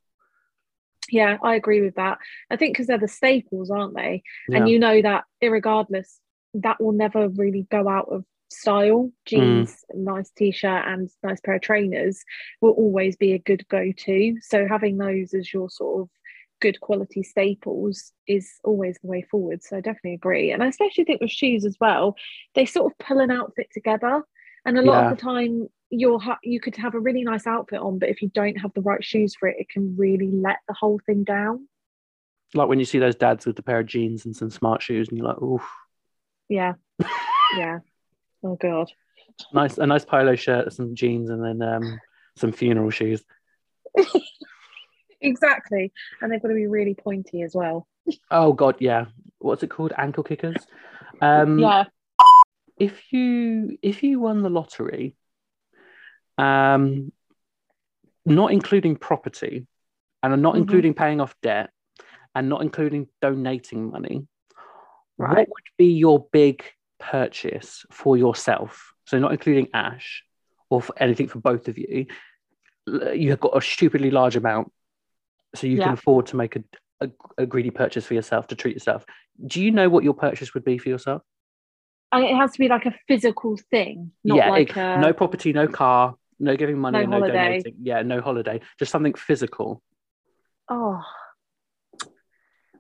Yeah, 1.10 1.38
I 1.44 1.56
agree 1.56 1.82
with 1.82 1.96
that. 1.96 2.18
I 2.50 2.56
think 2.56 2.74
because 2.74 2.88
they're 2.88 2.98
the 2.98 3.08
staples, 3.10 3.70
aren't 3.70 3.96
they? 3.96 4.24
Yeah. 4.48 4.60
And 4.60 4.70
you 4.70 4.80
know 4.80 5.02
that, 5.02 5.26
irregardless, 5.44 6.20
that 6.56 6.82
will 6.82 6.94
never 6.94 7.28
really 7.28 7.68
go 7.70 7.90
out 7.90 8.08
of 8.10 8.24
style. 8.54 9.04
Hmm. 9.06 9.10
Jeans, 9.26 9.84
nice 9.94 10.30
t-shirt, 10.32 10.84
and 10.88 11.10
nice 11.24 11.40
pair 11.42 11.56
of 11.56 11.62
trainers 11.62 12.24
will 12.62 12.72
always 12.72 13.16
be 13.16 13.34
a 13.34 13.40
good 13.40 13.68
go-to. 13.68 14.38
So 14.42 14.68
having 14.68 14.98
those 14.98 15.34
as 15.34 15.54
your 15.54 15.70
sort 15.70 16.02
of 16.02 16.10
good 16.62 16.80
quality 16.80 17.24
staples 17.24 18.14
is 18.28 18.50
always 18.64 18.98
the 19.02 19.08
way 19.08 19.22
forward. 19.22 19.62
So 19.64 19.78
I 19.78 19.82
definitely 19.82 20.14
agree. 20.14 20.52
And 20.52 20.64
I 20.64 20.68
especially 20.68 21.04
think 21.04 21.20
with 21.22 21.32
shoes 21.32 21.66
as 21.66 21.76
well, 21.82 22.16
they 22.56 22.66
sort 22.66 22.92
of 22.92 22.98
pull 23.06 23.20
an 23.20 23.32
outfit 23.32 23.68
together. 23.74 24.24
And 24.66 24.78
a 24.78 24.82
lot 24.82 24.94
Yeah. 25.02 25.12
of 25.12 25.18
the 25.18 25.22
time, 25.22 25.68
you'll 25.90 26.20
ha- 26.20 26.40
you 26.42 26.60
could 26.62 26.76
have 26.78 26.96
a 26.96 27.00
really 27.00 27.24
nice 27.24 27.46
outfit 27.46 27.80
on, 27.80 28.00
but 28.00 28.10
if 28.10 28.22
you 28.22 28.30
don't 28.34 28.56
have 28.56 28.72
the 28.74 28.82
right 28.82 29.04
shoes 29.04 29.36
for 29.36 29.48
it, 29.50 29.58
it 29.60 29.70
can 29.70 29.96
really 29.98 30.32
let 30.32 30.58
the 30.68 30.74
whole 30.74 31.00
thing 31.06 31.24
down. 31.24 31.68
like 32.56 32.68
when 32.70 32.78
you 32.78 32.86
see 32.86 33.00
those 33.00 33.16
dads 33.16 33.48
with 33.48 33.58
a 33.58 33.64
pair 33.64 33.80
of 33.80 33.88
jeans 33.88 34.26
and 34.26 34.36
some 34.36 34.50
smart 34.52 34.80
shoes, 34.82 35.10
and 35.10 35.18
you're 35.18 35.28
like, 35.28 35.42
"Ooh, 35.42 35.60
Yeah. 36.50 36.74
yeah. 37.58 37.80
Oh 38.44 38.56
god. 38.56 38.92
nice 39.54 39.78
a 39.78 39.86
nice 39.86 40.06
polo 40.06 40.36
shirt, 40.36 40.74
some 40.74 40.96
jeans, 40.96 41.30
and 41.30 41.44
then 41.44 41.62
um, 41.68 42.00
some 42.38 42.52
funeral 42.52 42.90
shoes." 42.90 43.24
Exactly. 45.22 45.94
And 46.22 46.30
they've 46.30 46.42
got 46.42 46.50
to 46.50 46.54
be 46.54 46.68
really 46.68 46.96
pointy 46.96 47.44
as 47.44 47.56
well. 47.56 47.88
Oh 48.30 48.52
God, 48.52 48.76
yeah. 48.80 49.06
What's 49.40 49.64
it 49.64 49.70
called? 49.70 49.94
Ankle 49.98 50.24
kickers. 50.24 50.58
Um, 51.22 51.60
yeah. 51.60 51.86
if 52.78 53.14
you 53.14 53.78
if 53.82 54.04
you 54.04 54.20
won 54.20 54.42
the 54.42 54.50
lottery, 54.50 55.16
um, 56.38 57.14
not 58.26 58.52
including 58.52 58.98
property, 58.98 59.66
and 60.22 60.42
not 60.42 60.56
Mhm. 60.56 60.58
including 60.58 60.94
paying 60.94 61.22
off 61.22 61.34
debt, 61.42 61.70
and 62.36 62.50
not 62.50 62.62
including 62.62 63.08
donating 63.22 63.92
money, 63.92 64.28
Right. 65.18 65.38
what 65.38 65.48
would 65.48 65.70
be 65.78 65.94
your 65.94 66.28
big 66.34 66.64
purchase 67.12 67.86
for 67.92 68.18
yourself? 68.18 68.94
So 69.06 69.20
not 69.20 69.32
including 69.32 69.68
Ash 69.74 70.24
or 70.70 70.82
for 70.82 70.94
anything 71.02 71.28
for 71.28 71.40
both 71.40 71.68
of 71.68 71.78
you. 71.78 72.06
You 72.88 73.30
have 73.32 73.40
got 73.40 73.56
a 73.58 73.62
stupidly 73.62 74.12
large 74.12 74.36
amount, 74.36 74.72
so 75.56 75.68
you 75.68 75.78
Yeah. 75.78 75.86
can 75.86 75.94
afford 75.94 76.28
to 76.28 76.36
make 76.36 76.56
a, 76.56 76.64
a, 77.02 77.10
a 77.40 77.46
greedy 77.46 77.70
purchase 77.72 78.06
for 78.06 78.14
yourself 78.14 78.48
to 78.48 78.56
treat 78.56 78.76
yourself. 78.76 79.06
Do 79.48 79.62
you 79.62 79.72
know 79.72 79.90
what 79.90 80.04
your 80.04 80.14
purchase 80.14 80.54
would 80.54 80.64
be 80.66 80.78
for 80.78 80.90
yourself? 80.90 81.22
And 82.12 82.24
it 82.26 82.36
has 82.36 82.52
to 82.54 82.60
be 82.60 82.68
like 82.68 82.86
a 82.86 82.94
physical 83.08 83.58
thing, 83.72 84.12
not 84.24 84.36
yeah, 84.38 84.50
like 84.50 84.70
it- 84.72 84.78
a 84.78 85.00
no 85.00 85.14
property, 85.14 85.52
no 85.54 85.68
car, 85.68 86.16
no 86.40 86.56
giving 86.56 86.78
money, 86.78 87.06
No 87.06 87.20
no 87.20 87.28
donating. 87.28 87.76
Yeah, 87.82 88.02
no 88.04 88.22
holiday, 88.22 88.62
just 88.80 88.92
something 88.92 89.14
physical 89.16 89.82
oh 90.70 91.02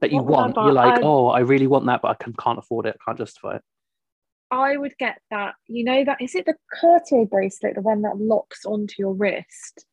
that 0.01 0.11
you 0.11 0.17
What 0.17 0.53
want. 0.53 0.55
You're 0.57 0.73
like, 0.73 0.99
I- 0.99 1.01
oh, 1.01 1.27
I 1.27 1.39
really 1.39 1.67
want 1.67 1.85
that, 1.85 2.01
but 2.01 2.09
I 2.09 2.15
can, 2.15 2.33
can't 2.33 2.59
afford 2.59 2.85
it. 2.87 2.97
I 2.99 3.03
can't 3.05 3.17
justify 3.17 3.55
it. 3.57 3.61
I 4.53 4.77
would 4.77 4.97
get 4.97 5.19
that. 5.31 5.55
You 5.67 5.83
know 5.83 6.05
that 6.05 6.21
is 6.21 6.35
it 6.35 6.45
the 6.45 6.55
Cartier 6.79 7.25
bracelet, 7.25 7.75
the 7.75 7.81
one 7.81 8.03
that 8.03 8.17
locks 8.17 8.65
onto 8.65 8.95
your 8.99 9.13
wrist? 9.13 9.85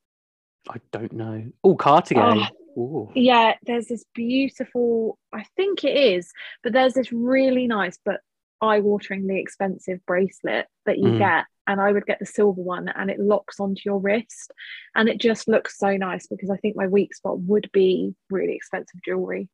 I 0.68 0.76
don't 0.92 1.12
know. 1.12 1.50
Oh, 1.64 1.74
Cartier. 1.74 2.46
Oh. 2.76 3.10
Yeah, 3.14 3.54
there's 3.64 3.86
this 3.86 4.04
beautiful, 4.14 5.18
I 5.32 5.44
think 5.56 5.84
it 5.84 5.96
is, 5.96 6.30
but 6.62 6.72
there's 6.72 6.94
this 6.94 7.10
really 7.12 7.66
nice 7.66 7.98
but 8.04 8.20
eye-wateringly 8.60 9.40
expensive 9.40 10.04
bracelet 10.06 10.66
that 10.86 10.98
you 10.98 11.12
Mm. 11.12 11.18
get. 11.18 11.44
And 11.66 11.80
I 11.80 11.92
would 11.92 12.06
get 12.06 12.18
the 12.18 12.26
silver 12.26 12.60
one 12.60 12.88
and 12.88 13.10
it 13.10 13.20
locks 13.20 13.60
onto 13.60 13.82
your 13.84 13.98
wrist. 13.98 14.52
And 14.94 15.08
it 15.08 15.18
just 15.18 15.48
looks 15.48 15.78
so 15.78 15.96
nice 15.96 16.26
because 16.26 16.50
I 16.50 16.56
think 16.58 16.76
my 16.76 16.86
weak 16.88 17.14
spot 17.14 17.40
would 17.40 17.70
be 17.72 18.14
really 18.28 18.54
expensive 18.54 19.00
jewelry. 19.04 19.48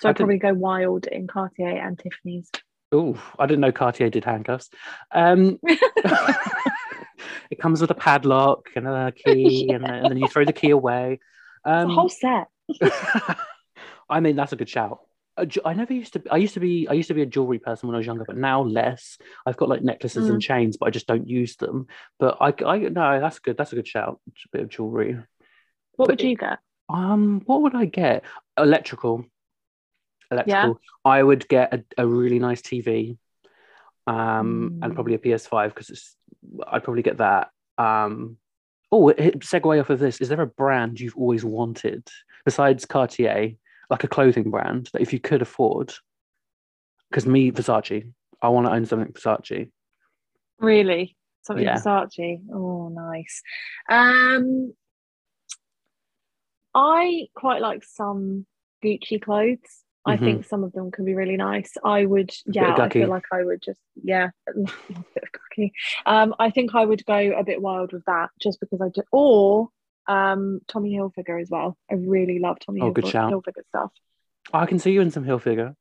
So 0.00 0.08
I 0.08 0.10
I'd 0.10 0.16
probably 0.16 0.38
go 0.38 0.52
wild 0.52 1.06
in 1.06 1.26
Cartier 1.26 1.68
and 1.68 1.98
Tiffany's. 1.98 2.50
Ooh, 2.94 3.18
I 3.38 3.46
didn't 3.46 3.60
know 3.60 3.72
Cartier 3.72 4.10
did 4.10 4.24
handcuffs. 4.24 4.68
Um, 5.12 5.58
it 7.50 7.60
comes 7.60 7.80
with 7.80 7.90
a 7.90 7.94
padlock 7.94 8.68
and 8.76 8.86
a 8.88 9.12
key, 9.12 9.68
and, 9.72 9.84
then- 9.84 9.94
and 9.94 10.10
then 10.10 10.18
you 10.18 10.28
throw 10.28 10.44
the 10.44 10.52
key 10.52 10.70
away. 10.70 11.20
Um, 11.64 11.90
whole 11.90 12.08
set. 12.08 12.48
I 14.08 14.20
mean, 14.20 14.34
that's 14.36 14.52
a 14.52 14.56
good 14.56 14.68
shout. 14.68 15.00
I 15.64 15.72
never 15.72 15.92
used 15.94 16.14
to. 16.14 16.22
I 16.30 16.36
used 16.36 16.54
to 16.54 16.60
be. 16.60 16.86
I 16.88 16.92
used 16.92 17.08
to 17.08 17.14
be 17.14 17.22
a 17.22 17.26
jewelry 17.26 17.58
person 17.58 17.88
when 17.88 17.94
I 17.94 17.98
was 17.98 18.06
younger, 18.06 18.24
but 18.26 18.36
now 18.36 18.62
less. 18.62 19.16
I've 19.46 19.56
got 19.56 19.68
like 19.68 19.82
necklaces 19.82 20.28
and 20.28 20.42
chains, 20.42 20.76
but 20.76 20.86
I 20.86 20.90
just 20.90 21.06
don't 21.06 21.26
use 21.28 21.56
them. 21.56 21.86
But 22.18 22.36
I, 22.40 22.52
I 22.66 22.78
no, 22.78 23.20
that's 23.20 23.38
good. 23.38 23.56
That's 23.56 23.72
a 23.72 23.76
good 23.76 23.88
shout. 23.88 24.20
A 24.28 24.32
bit 24.52 24.62
of 24.62 24.68
jewelry. 24.68 25.14
What 25.96 26.08
But 26.08 26.08
would 26.08 26.22
you 26.22 26.36
get? 26.36 26.58
Um, 26.90 27.42
what 27.46 27.62
would 27.62 27.74
I 27.74 27.86
get? 27.86 28.24
Electrical. 28.58 29.24
Electrical. 30.30 30.80
I 31.04 31.22
would 31.22 31.48
get 31.48 31.74
a, 31.74 31.84
a 31.98 32.06
really 32.06 32.38
nice 32.38 32.62
TV. 32.62 33.16
Um, 34.06 34.78
and 34.82 34.92
Mm. 34.92 34.94
probably 34.94 35.14
a 35.14 35.18
PS5 35.18 35.68
because 35.68 35.90
it's 35.90 36.16
I'd 36.66 36.82
probably 36.84 37.02
get 37.02 37.18
that. 37.18 37.50
Um, 37.78 38.38
oh, 38.90 39.12
segue 39.14 39.80
off 39.80 39.90
of 39.90 39.98
this. 39.98 40.20
Is 40.20 40.28
there 40.28 40.40
a 40.40 40.46
brand 40.46 40.98
you've 41.00 41.16
always 41.16 41.44
wanted 41.44 42.08
besides 42.44 42.86
Cartier, 42.86 43.52
like 43.90 44.04
a 44.04 44.08
clothing 44.08 44.50
brand 44.50 44.88
that 44.92 45.02
if 45.02 45.12
you 45.12 45.20
could 45.20 45.42
afford? 45.42 45.92
Because 47.10 47.26
me, 47.26 47.52
Versace. 47.52 48.10
I 48.42 48.48
want 48.48 48.66
to 48.66 48.72
own 48.72 48.86
something 48.86 49.12
Versace. 49.12 49.70
Really? 50.58 51.16
Something 51.42 51.64
Yeah. 51.66 51.76
Versace. 51.76 52.40
Oh, 52.52 52.88
nice. 52.88 53.42
Um, 53.88 54.72
I 56.74 57.28
quite 57.34 57.60
like 57.60 57.84
some 57.84 58.46
Gucci 58.84 59.20
clothes. 59.20 59.84
I 60.06 60.16
Mhm. 60.16 60.24
think 60.24 60.44
some 60.46 60.64
of 60.64 60.72
them 60.72 60.90
can 60.90 61.04
be 61.04 61.14
really 61.14 61.36
nice. 61.36 61.72
I 61.84 62.04
would, 62.06 62.30
yeah, 62.46 62.74
I 62.74 62.88
feel 62.88 63.08
like 63.08 63.24
I 63.32 63.44
would 63.44 63.60
just, 63.62 63.80
yeah, 64.02 64.30
a 64.48 64.52
bit 64.54 64.68
of 65.22 65.32
cocky. 65.32 65.72
Um, 66.06 66.34
I 66.38 66.50
think 66.50 66.74
I 66.74 66.84
would 66.84 67.04
go 67.04 67.16
a 67.16 67.44
bit 67.44 67.60
wild 67.60 67.92
with 67.92 68.04
that 68.06 68.30
just 68.40 68.60
because 68.60 68.80
I 68.80 68.88
do, 68.88 69.02
or 69.12 69.68
um, 70.08 70.60
Tommy 70.68 70.94
Hilfiger 70.96 71.40
as 71.40 71.50
well. 71.50 71.76
I 71.90 71.94
really 71.94 72.38
love 72.38 72.58
Tommy 72.60 72.80
Oh, 72.80 72.90
good 72.90 73.04
Hilfiger, 73.04 73.12
shout. 73.12 73.32
Hilfiger 73.32 73.66
stuff. 73.68 73.90
I 74.52 74.66
can 74.66 74.78
see 74.78 74.92
you 74.92 75.00
in 75.00 75.10
some 75.10 75.24
Hilfiger. 75.24 75.74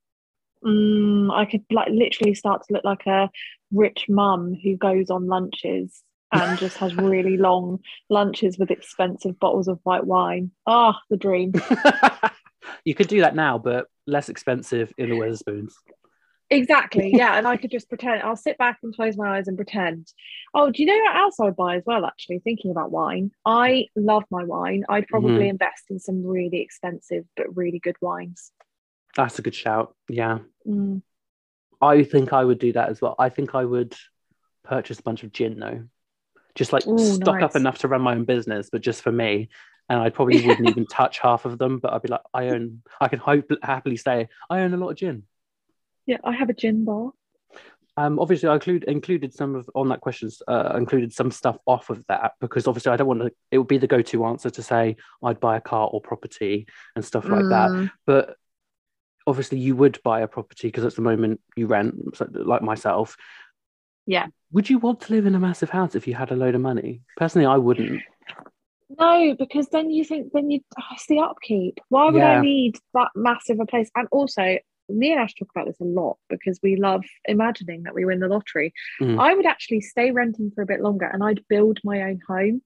Mm, 0.64 1.32
I 1.32 1.46
could 1.46 1.64
like 1.72 1.88
literally 1.90 2.34
start 2.36 2.64
to 2.68 2.74
look 2.74 2.84
like 2.84 3.06
a 3.08 3.30
rich 3.72 4.06
mum 4.10 4.54
who 4.62 4.76
goes 4.76 5.10
on 5.10 5.28
lunches 5.28 6.04
and 6.32 6.58
just 6.58 6.78
has 6.80 6.94
really 6.98 7.38
long 7.38 7.80
lunches 8.10 8.58
with 8.58 8.70
expensive 8.70 9.40
bottles 9.40 9.68
of 9.68 9.80
white 9.84 10.06
wine. 10.06 10.52
Ah, 10.68 11.00
the 11.10 11.18
dream. 11.18 11.54
you 12.86 12.94
could 12.94 13.08
do 13.08 13.22
that 13.22 13.36
now, 13.36 13.58
but 13.58 13.88
less 14.10 14.30
expensive 14.30 14.94
in 14.98 15.10
the 15.10 15.16
Wetherspoons. 15.16 15.74
Exactly. 16.50 17.12
Yeah. 17.16 17.38
And 17.38 17.48
I 17.48 17.58
could 17.58 17.72
just 17.72 17.90
pretend 17.90 18.24
I'll 18.24 18.36
sit 18.36 18.58
back 18.58 18.80
and 18.82 18.96
close 18.96 19.16
my 19.18 19.38
eyes 19.38 19.48
and 19.48 19.58
pretend. 19.58 20.12
Oh, 20.54 20.72
do 20.72 20.82
you 20.82 20.88
know 20.88 20.98
what 21.04 21.16
else 21.16 21.40
I 21.40 21.46
would 21.46 21.56
buy 21.56 21.76
as 21.76 21.84
well, 21.86 22.06
actually? 22.06 22.40
Thinking 22.40 22.72
about 22.72 22.92
wine. 22.92 23.32
I 23.46 23.88
love 23.96 24.24
my 24.32 24.44
wine. 24.44 24.84
I'd 24.90 25.08
probably 25.08 25.48
invest 25.48 25.86
in 25.90 26.00
some 26.00 26.26
really 26.26 26.62
expensive 26.62 27.26
but 27.36 27.56
really 27.56 27.80
good 27.80 27.98
wines. 28.02 28.52
That's 29.16 29.38
a 29.38 29.42
good 29.42 29.56
shout. 29.56 29.96
Yeah. 30.08 30.40
Mm. 30.68 31.02
I 31.82 32.04
think 32.04 32.34
I 32.34 32.44
would 32.44 32.60
do 32.60 32.74
that 32.74 32.90
as 32.90 33.02
well. 33.02 33.16
I 33.18 33.30
think 33.30 33.56
I 33.56 33.64
would 33.64 33.96
purchase 34.64 35.00
a 35.00 35.04
bunch 35.04 35.24
of 35.24 35.32
gin 35.32 35.60
though. 35.60 35.84
Just 36.56 36.74
like 36.74 36.86
Ooh, 36.88 36.98
stock 36.98 37.42
up 37.42 37.56
enough 37.56 37.80
to 37.80 37.88
run 37.88 38.02
my 38.02 38.16
own 38.16 38.26
business, 38.26 38.70
but 38.72 38.82
just 38.82 39.02
for 39.02 39.12
me. 39.12 39.50
And 39.90 40.00
I 40.00 40.10
probably 40.10 40.46
wouldn't 40.46 40.70
even 40.70 40.86
touch 40.86 41.20
half 41.20 41.46
of 41.46 41.58
them, 41.58 41.80
but 41.80 41.92
I'd 41.92 42.04
be 42.04 42.10
like, 42.10 42.22
I 42.34 42.50
own, 42.50 42.84
I 43.02 43.08
can 43.08 43.20
hope, 43.20 43.52
happily 43.64 43.98
say, 43.98 44.30
I 44.50 44.60
own 44.60 44.74
a 44.74 44.78
lot 44.78 44.90
of 44.90 44.98
gin. 44.98 45.24
Yeah, 46.06 46.18
I 46.24 46.34
have 46.34 46.50
a 46.50 46.54
gin 46.54 46.86
bar. 46.86 47.12
Um, 47.98 48.18
obviously, 48.18 48.48
I 48.48 48.54
include, 48.54 48.86
included 48.86 49.34
some 49.34 49.56
of 49.56 49.70
on 49.76 49.90
that 49.90 50.00
questions, 50.00 50.42
uh, 50.48 50.74
included 50.78 51.12
some 51.12 51.32
stuff 51.32 51.58
off 51.66 51.90
of 51.90 52.06
that 52.08 52.34
because 52.40 52.66
obviously 52.66 52.94
I 52.94 52.96
don't 52.96 53.08
want 53.08 53.20
to. 53.22 53.32
It 53.52 53.58
would 53.58 53.68
be 53.68 53.78
the 53.78 53.88
go-to 53.88 54.26
answer 54.26 54.50
to 54.50 54.64
say 54.64 54.96
I'd 55.22 55.42
buy 55.42 55.58
a 55.58 55.62
car 55.62 55.90
or 55.92 56.00
property 56.00 56.66
and 56.96 57.04
stuff 57.04 57.28
like 57.28 57.44
that. 57.50 57.70
Mm. 57.72 57.92
But 58.06 58.38
obviously, 59.28 59.60
you 59.60 59.76
would 59.76 60.02
buy 60.02 60.22
a 60.22 60.30
property 60.30 60.70
because 60.70 60.86
at 60.86 60.96
the 60.96 61.02
moment 61.02 61.42
you 61.58 61.68
rent, 61.68 61.96
like 62.32 62.62
myself. 62.62 63.18
Yeah. 64.06 64.28
Would 64.54 64.70
you 64.70 64.80
want 64.80 65.02
to 65.02 65.14
live 65.14 65.26
in 65.26 65.36
a 65.36 65.40
massive 65.40 65.70
house 65.70 65.94
if 65.94 66.08
you 66.08 66.16
had 66.16 66.32
a 66.32 66.38
load 66.38 66.56
of 66.56 66.62
money? 66.62 67.02
Personally, 67.18 67.48
I 67.48 67.58
wouldn't. 67.58 68.02
No, 68.98 69.36
because 69.38 69.68
then 69.70 69.92
you 69.92 70.04
think 70.04 70.32
then 70.34 70.50
you 70.50 70.62
oh, 70.80 70.84
it's 70.94 71.06
the 71.08 71.20
upkeep. 71.20 71.80
Why 71.90 72.06
would 72.10 72.16
Yeah. 72.16 72.40
I 72.40 72.42
need 72.42 72.78
that 72.94 73.10
massive 73.16 73.60
a 73.60 73.66
place? 73.66 73.90
And 73.96 74.08
also, 74.12 74.58
me 74.90 75.12
and 75.12 75.22
Ash 75.22 75.34
talk 75.36 75.50
about 75.56 75.68
this 75.68 75.80
a 75.80 75.84
lot 75.84 76.18
because 76.30 76.60
we 76.64 76.76
love 76.76 77.04
imagining 77.26 77.84
that 77.84 77.94
we 77.94 78.06
win 78.06 78.20
the 78.20 78.28
lottery. 78.28 78.74
Mm. 79.00 79.20
I 79.20 79.36
would 79.36 79.46
actually 79.46 79.82
stay 79.82 80.10
renting 80.12 80.52
for 80.56 80.64
a 80.64 80.66
bit 80.66 80.82
longer 80.82 81.06
and 81.06 81.24
I'd 81.24 81.46
build 81.48 81.80
my 81.84 82.02
own 82.02 82.20
home. 82.28 82.64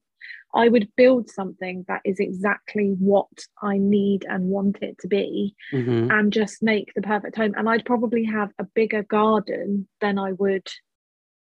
I 0.54 0.68
would 0.68 0.88
build 0.96 1.28
something 1.28 1.84
that 1.88 2.00
is 2.06 2.18
exactly 2.18 2.94
what 2.98 3.28
I 3.60 3.76
need 3.76 4.24
and 4.26 4.44
want 4.48 4.78
it 4.82 4.96
to 5.00 5.08
be 5.08 5.54
Mhm. 5.72 6.10
and 6.10 6.32
just 6.32 6.62
make 6.62 6.94
the 6.94 7.02
perfect 7.02 7.36
home. 7.36 7.52
And 7.58 7.68
I'd 7.68 7.84
probably 7.84 8.24
have 8.24 8.50
a 8.58 8.64
bigger 8.64 9.02
garden 9.02 9.86
than 10.00 10.18
I 10.18 10.32
would 10.32 10.66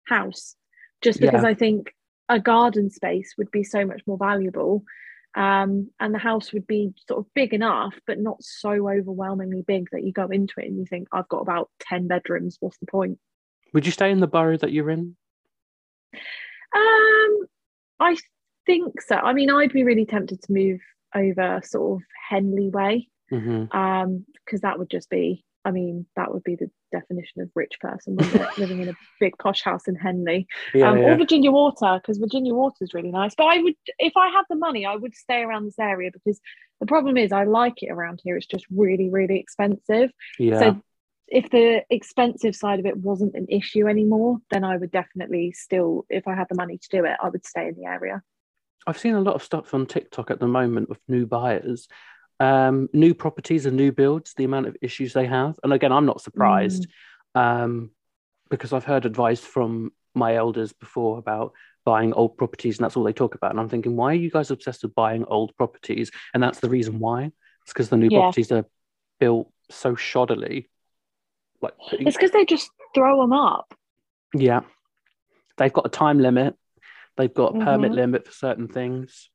house, 0.08 0.56
just 1.02 1.20
because 1.20 1.44
Yeah. 1.44 1.50
I 1.50 1.54
think 1.54 1.94
a 2.36 2.40
garden 2.40 2.90
space 2.90 3.34
would 3.38 3.52
be 3.52 3.64
so 3.64 3.86
much 3.86 4.02
more 4.08 4.18
valuable. 4.18 4.84
Um, 5.36 5.90
and 6.00 6.14
the 6.14 6.20
house 6.20 6.52
would 6.52 6.68
be 6.68 6.94
sort 7.08 7.20
of 7.20 7.34
big 7.34 7.54
enough, 7.54 7.94
but 8.06 8.20
not 8.20 8.44
so 8.44 8.90
overwhelmingly 8.90 9.64
big 9.66 9.88
that 9.92 10.04
you 10.04 10.12
go 10.12 10.28
into 10.28 10.56
it 10.58 10.68
and 10.68 10.78
you 10.78 10.86
think, 10.86 11.08
I've 11.12 11.30
got 11.30 11.40
about 11.40 11.70
10 11.80 12.08
bedrooms. 12.08 12.58
What's 12.60 12.78
the 12.80 12.86
point? 12.86 13.18
Would 13.74 13.86
you 13.86 13.92
stay 13.94 14.12
in 14.12 14.20
the 14.20 14.28
borough 14.28 14.58
that 14.58 14.74
you're 14.74 14.90
in? 14.90 15.16
Um, 16.76 17.38
I 18.00 18.18
think 18.66 19.02
so. 19.02 19.16
I 19.16 19.34
mean, 19.34 19.50
I'd 19.50 19.72
be 19.74 19.84
really 19.84 20.06
tempted 20.06 20.42
to 20.42 20.52
move 20.52 20.80
over 21.16 21.62
sort 21.64 22.02
of 22.02 22.06
Henley 22.30 22.70
way. 22.70 23.08
hmm 23.30 23.66
um 23.72 24.26
because 24.46 24.62
that 24.62 24.78
would 24.78 24.90
just 24.90 25.10
be 25.10 25.44
i 25.66 25.72
mean 25.72 26.06
that 26.16 26.34
would 26.34 26.44
be 26.44 26.56
the 26.56 26.70
definition 26.92 27.42
of 27.42 27.50
rich 27.56 27.74
person 27.80 28.16
living 28.58 28.82
in 28.82 28.90
a 28.90 28.94
big 29.20 29.38
posh 29.38 29.62
house 29.62 29.88
in 29.88 29.96
henley. 29.96 30.48
Yeah, 30.74 30.90
um, 30.90 30.98
yeah. 30.98 31.14
or 31.14 31.18
virginia 31.18 31.52
water 31.52 32.00
because 32.02 32.18
virginia 32.18 32.54
water 32.54 32.78
is 32.82 32.94
really 32.94 33.12
nice. 33.12 33.34
But 33.36 33.46
i 33.46 33.58
would 33.60 33.76
if 34.00 34.16
i 34.18 34.28
had 34.30 34.44
the 34.50 34.56
money 34.56 34.86
i 34.86 34.96
would 34.96 35.16
stay 35.16 35.42
around 35.42 35.66
this 35.66 35.80
area 35.80 36.12
because 36.12 36.40
the 36.80 36.86
problem 36.86 37.18
is 37.18 37.32
i 37.32 37.44
like 37.44 37.84
it 37.84 37.90
around 37.90 38.22
here. 38.24 38.38
It's 38.38 38.46
just 38.46 38.66
really 38.70 39.10
really 39.10 39.40
expensive. 39.40 40.12
Yeah. 40.38 40.60
so 40.60 40.82
if 41.28 41.50
the 41.50 41.84
expensive 41.90 42.56
side 42.56 42.80
of 42.80 42.86
it 42.86 42.98
wasn't 42.98 43.36
an 43.36 43.48
issue 43.50 43.88
anymore 43.88 44.40
then 44.50 44.66
i 44.66 44.76
would 44.76 44.92
definitely 44.92 45.54
still 45.54 46.06
if 46.10 46.28
i 46.28 46.36
had 46.36 46.48
the 46.50 46.56
money 46.56 46.78
to 46.78 46.90
do 46.90 47.06
it 47.06 47.16
i 47.24 47.30
would 47.30 47.46
stay 47.46 47.68
in 47.68 47.76
the 47.76 47.86
area. 47.86 48.22
I've 48.88 49.00
seen 49.00 49.16
a 49.16 49.22
lot 49.22 49.36
of 49.36 49.44
stuff 49.44 49.74
on 49.74 49.86
TikTok 49.86 50.32
at 50.32 50.40
the 50.40 50.48
moment 50.48 50.90
with 50.90 51.00
new 51.08 51.26
buyers, 51.26 51.88
um, 52.42 52.90
new 52.92 53.14
properties 53.14 53.66
and 53.66 53.78
new 53.78 53.92
builds, 53.92 54.34
the 54.34 54.44
amount 54.44 54.66
of 54.68 54.76
issues 54.82 55.14
they 55.14 55.28
have. 55.28 55.60
And 55.64 55.72
again, 55.72 55.92
I'm 55.92 56.06
not 56.06 56.22
surprised 56.22 56.88
um, 57.36 57.92
because 58.50 58.74
I've 58.74 58.84
heard 58.84 59.06
advice 59.06 59.40
from 59.42 59.92
my 60.16 60.36
elders 60.36 60.74
before 60.74 61.20
about 61.20 61.54
buying 61.86 62.14
old 62.14 62.38
properties 62.38 62.78
and 62.78 62.84
that's 62.84 62.98
all 62.98 63.04
they 63.04 63.14
talk 63.14 63.36
about. 63.36 63.52
And 63.52 63.60
I'm 63.60 63.70
thinking, 63.70 63.96
why 63.96 64.12
are 64.12 64.16
you 64.16 64.32
guys 64.32 64.50
obsessed 64.50 64.84
with 64.84 64.96
buying 64.96 65.24
old 65.26 65.56
properties? 65.56 66.12
And 66.34 66.42
that's 66.42 66.60
the 66.60 66.70
reason 66.70 67.00
why. 67.00 67.32
It's 67.64 67.74
because 67.74 67.90
the 67.90 67.98
new 67.98 68.10
Yeah. 68.10 68.22
properties 68.22 68.52
are 68.52 68.66
built 69.20 69.52
so 69.70 69.96
shoddily. 69.96 70.68
Like, 71.62 71.76
it's 71.92 72.18
because 72.18 72.32
they 72.32 72.46
just 72.46 72.72
throw 72.96 73.22
them 73.22 73.34
up 73.34 73.74
yeah, 74.34 74.62
they've 75.58 75.74
got 75.74 75.86
a 75.86 75.90
time 75.90 76.20
limit. 76.20 76.56
They've 77.18 77.34
got 77.34 77.56
a 77.56 77.66
permit 77.66 77.92
Mhm. 77.92 77.96
limit 77.96 78.26
for 78.26 78.32
certain 78.32 78.68
things. 78.68 79.30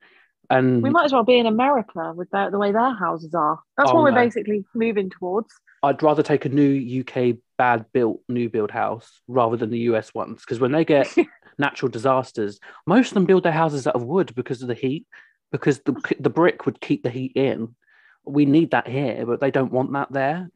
And 0.50 0.82
We 0.82 0.90
might 0.90 1.04
as 1.06 1.12
well 1.12 1.24
be 1.24 1.38
in 1.38 1.46
America 1.46 2.12
with 2.14 2.30
their, 2.30 2.50
the 2.50 2.58
way 2.58 2.72
their 2.72 2.94
houses 2.94 3.34
are. 3.34 3.58
That's 3.76 3.90
Oh, 3.90 3.94
what 3.94 4.04
we're 4.04 4.10
no. 4.10 4.16
basically 4.16 4.64
moving 4.74 5.10
towards. 5.10 5.48
I'd 5.82 6.02
rather 6.02 6.22
take 6.22 6.44
a 6.44 6.48
new 6.48 7.00
UK 7.00 7.36
bad 7.58 7.86
built 7.92 8.20
new 8.28 8.48
build 8.50 8.70
house 8.70 9.20
rather 9.28 9.56
than 9.56 9.70
the 9.70 9.78
US 9.80 10.12
ones 10.12 10.40
because 10.40 10.60
when 10.60 10.72
they 10.72 10.84
get 10.84 11.14
natural 11.58 11.90
disasters, 11.90 12.60
most 12.86 13.08
of 13.08 13.14
them 13.14 13.24
build 13.26 13.42
their 13.44 13.52
houses 13.52 13.86
out 13.86 13.94
of 13.94 14.04
wood 14.04 14.34
because 14.34 14.62
of 14.62 14.68
the 14.68 14.74
heat, 14.74 15.06
because 15.52 15.80
the 15.80 15.94
the 16.20 16.30
brick 16.30 16.66
would 16.66 16.80
keep 16.80 17.02
the 17.02 17.10
heat 17.10 17.32
in. 17.34 17.74
We 18.24 18.44
need 18.44 18.72
that 18.72 18.88
here, 18.88 19.24
but 19.26 19.40
they 19.40 19.50
don't 19.50 19.72
want 19.72 19.92
that 19.92 20.12
there. 20.12 20.50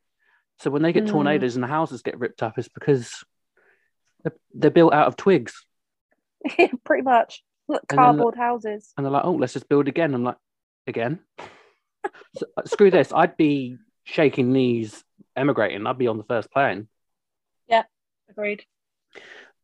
So 0.59 0.71
when 0.71 0.83
they 0.83 0.93
get 0.93 1.05
Mm. 1.05 1.11
tornadoes 1.11 1.55
and 1.55 1.63
the 1.63 1.69
houses 1.69 2.03
get 2.03 2.19
ripped 2.19 2.43
up, 2.43 2.59
it's 2.59 2.69
because 2.69 3.25
they're, 4.25 4.35
they're 4.53 4.71
built 4.71 4.93
out 4.93 5.07
of 5.07 5.17
twigs, 5.17 5.65
Pretty 6.85 7.03
much. 7.03 7.43
Look, 7.71 7.85
And 7.91 7.99
then- 7.99 8.05
cardboard 8.05 8.35
houses. 8.37 8.93
and 8.97 9.07
they're 9.07 9.13
like, 9.13 9.25
"Oh, 9.25 9.33
let's 9.35 9.53
just 9.53 9.69
build 9.69 9.87
again." 9.87 10.13
I'm 10.15 10.25
like, 10.25 10.39
"Again? 10.89 11.21
so, 12.37 12.47
uh, 12.57 12.63
screw 12.65 12.91
this! 12.91 13.13
I'd 13.13 13.37
be 13.37 13.79
shaking 14.05 14.53
knees, 14.53 15.05
emigrating. 15.37 15.87
I'd 15.87 15.99
be 15.99 16.09
on 16.09 16.19
the 16.19 16.25
first 16.25 16.51
plane." 16.51 16.89
Yeah, 17.69 17.85
agreed. 18.29 18.65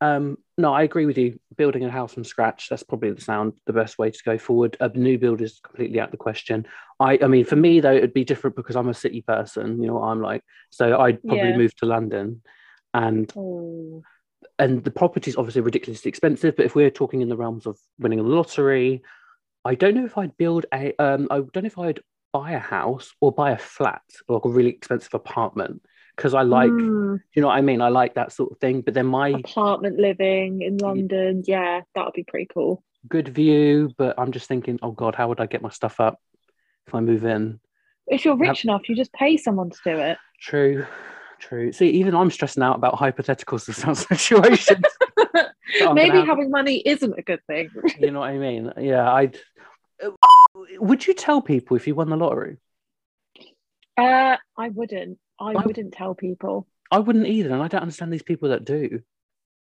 Um, 0.00 0.36
no, 0.58 0.72
I 0.72 0.82
agree 0.82 1.06
with 1.06 1.16
you. 1.18 1.40
Building 1.56 1.84
a 1.84 1.90
house 1.90 2.12
from 2.14 2.22
scratch, 2.24 2.68
that's 2.68 2.82
probably 2.82 3.10
the 3.12 3.20
sound 3.20 3.54
the 3.66 3.72
best 3.72 3.98
way 3.98 4.10
to 4.10 4.22
go 4.24 4.36
forward. 4.38 4.76
A 4.78 4.88
new 4.90 5.18
build 5.18 5.40
is 5.40 5.58
completely 5.60 5.98
out 5.98 6.08
of 6.08 6.12
the 6.12 6.16
question. 6.18 6.66
I 7.00 7.18
I 7.22 7.26
mean, 7.26 7.44
for 7.44 7.56
me 7.56 7.80
though, 7.80 7.94
it'd 7.94 8.14
be 8.14 8.24
different 8.24 8.54
because 8.56 8.76
I'm 8.76 8.88
a 8.88 8.94
city 8.94 9.22
person, 9.22 9.80
you 9.80 9.88
know 9.88 9.94
what 9.94 10.08
I'm 10.08 10.20
like. 10.20 10.42
So 10.70 11.00
I'd 11.00 11.22
probably 11.22 11.48
Yeah. 11.50 11.56
move 11.56 11.74
to 11.76 11.86
London 11.86 12.42
and 12.94 13.32
Oh, 13.36 14.02
and 14.58 14.84
the 14.84 14.90
property's 14.90 15.36
obviously 15.36 15.60
ridiculously 15.62 16.08
expensive, 16.08 16.56
but 16.56 16.66
if 16.66 16.74
we're 16.74 16.90
talking 16.90 17.20
in 17.20 17.28
the 17.28 17.36
realms 17.36 17.66
of 17.66 17.78
winning 17.98 18.20
a 18.20 18.22
lottery, 18.22 19.02
I 19.64 19.74
don't 19.74 19.94
know 19.94 20.04
if 20.04 20.16
I'd 20.18 20.36
build 20.36 20.66
a 20.72 20.94
um 20.98 21.28
I 21.30 21.36
don't 21.36 21.56
know 21.56 21.66
if 21.66 21.78
I'd 21.78 22.00
buy 22.32 22.52
a 22.52 22.58
house 22.58 23.12
or 23.20 23.32
buy 23.32 23.52
a 23.52 23.58
flat 23.58 24.02
or 24.28 24.36
like 24.36 24.44
a 24.44 24.48
really 24.48 24.70
expensive 24.70 25.14
apartment 25.14 25.82
because 26.16 26.34
I 26.34 26.42
like 26.42 26.72
Mm, 26.72 27.20
you 27.34 27.42
know 27.42 27.48
what 27.48 27.56
I 27.56 27.60
mean? 27.60 27.80
I 27.82 27.88
like 27.88 28.14
that 28.14 28.32
sort 28.32 28.52
of 28.52 28.58
thing. 28.58 28.80
But 28.80 28.94
then 28.94 29.06
my 29.06 29.28
apartment 29.30 29.98
living 29.98 30.62
in 30.62 30.78
London. 30.78 31.42
Yeah, 31.46 31.82
that 31.94 32.04
would 32.04 32.14
be 32.14 32.24
pretty 32.24 32.48
cool. 32.52 32.82
good 33.08 33.28
view, 33.28 33.92
but 33.98 34.18
I'm 34.18 34.32
just 34.32 34.48
thinking, 34.48 34.78
oh 34.82 34.92
God, 34.92 35.14
how 35.14 35.28
would 35.28 35.40
I 35.40 35.46
get 35.46 35.62
my 35.62 35.70
stuff 35.70 36.00
up? 36.00 36.18
if 36.86 36.94
I 36.94 37.00
move 37.00 37.24
in. 37.24 37.60
If 38.06 38.24
you're 38.24 38.36
rich 38.36 38.64
enough, 38.64 38.88
you 38.88 38.94
just 38.94 39.12
pay 39.12 39.36
someone 39.36 39.70
to 39.70 39.78
do 39.84 39.98
it. 39.98 40.18
True, 40.40 40.86
true. 41.40 41.72
See, 41.72 41.90
even 41.90 42.14
I'm 42.14 42.30
stressing 42.30 42.62
out 42.62 42.76
about 42.76 42.94
hypotheticals 42.94 43.66
hypothetical 43.66 43.94
situations. 44.16 44.84
Maybe 45.92 46.18
have... 46.18 46.26
having 46.26 46.50
money 46.50 46.76
isn't 46.84 47.18
a 47.18 47.22
good 47.22 47.40
thing. 47.46 47.70
you 47.98 48.10
know 48.10 48.20
what 48.20 48.30
I 48.30 48.38
mean? 48.38 48.72
Yeah, 48.78 49.10
I'd. 49.12 49.38
Would 50.78 51.06
you 51.06 51.14
tell 51.14 51.40
people 51.40 51.76
if 51.76 51.86
you 51.86 51.94
won 51.94 52.10
the 52.10 52.16
lottery? 52.16 52.58
Uh, 53.96 54.36
I 54.56 54.68
wouldn't. 54.68 55.18
I, 55.40 55.52
I 55.52 55.66
wouldn't 55.66 55.94
tell 55.94 56.14
people. 56.14 56.66
I 56.90 56.98
wouldn't 56.98 57.26
either, 57.26 57.52
and 57.52 57.62
I 57.62 57.68
don't 57.68 57.82
understand 57.82 58.12
these 58.12 58.22
people 58.22 58.50
that 58.50 58.64
do. 58.64 59.00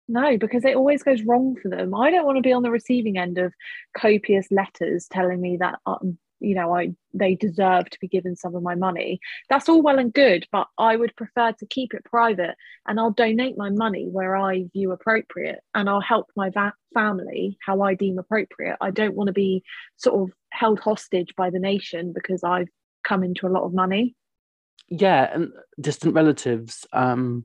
No, 0.08 0.36
because 0.38 0.64
it 0.64 0.76
always 0.76 1.02
goes 1.02 1.22
wrong 1.22 1.56
for 1.60 1.68
them. 1.68 1.94
I 1.94 2.10
don't 2.10 2.24
want 2.24 2.36
to 2.36 2.42
be 2.42 2.52
on 2.52 2.62
the 2.62 2.70
receiving 2.70 3.18
end 3.18 3.38
of 3.38 3.52
copious 3.96 4.46
letters 4.50 5.08
telling 5.10 5.40
me 5.40 5.56
that 5.58 5.80
um, 5.86 6.18
you 6.40 6.54
know 6.54 6.74
I 6.74 6.94
they 7.14 7.34
deserve 7.34 7.88
to 7.90 8.00
be 8.00 8.08
given 8.08 8.36
some 8.36 8.54
of 8.54 8.62
my 8.62 8.74
money. 8.74 9.20
That's 9.48 9.68
all 9.68 9.82
well 9.82 9.98
and 9.98 10.12
good, 10.12 10.46
but 10.52 10.68
I 10.78 10.96
would 10.96 11.16
prefer 11.16 11.52
to 11.52 11.66
keep 11.66 11.94
it 11.94 12.04
private, 12.04 12.56
and 12.86 12.98
I'll 13.00 13.10
donate 13.10 13.56
my 13.56 13.70
money 13.70 14.06
where 14.10 14.36
I 14.36 14.64
view 14.72 14.92
appropriate, 14.92 15.60
and 15.74 15.88
I'll 15.88 16.00
help 16.00 16.26
my 16.36 16.50
va- 16.50 16.74
family 16.94 17.58
how 17.64 17.82
I 17.82 17.94
deem 17.94 18.18
appropriate. 18.18 18.76
I 18.80 18.90
don't 18.90 19.14
want 19.14 19.28
to 19.28 19.32
be 19.32 19.62
sort 19.96 20.22
of 20.22 20.36
held 20.50 20.80
hostage 20.80 21.34
by 21.36 21.50
the 21.50 21.58
nation 21.58 22.12
because 22.12 22.44
I've 22.44 22.68
come 23.04 23.22
into 23.22 23.46
a 23.46 23.50
lot 23.50 23.64
of 23.64 23.74
money. 23.74 24.14
Yeah, 24.88 25.30
and 25.32 25.52
distant 25.80 26.14
relatives. 26.14 26.86
Um, 26.92 27.44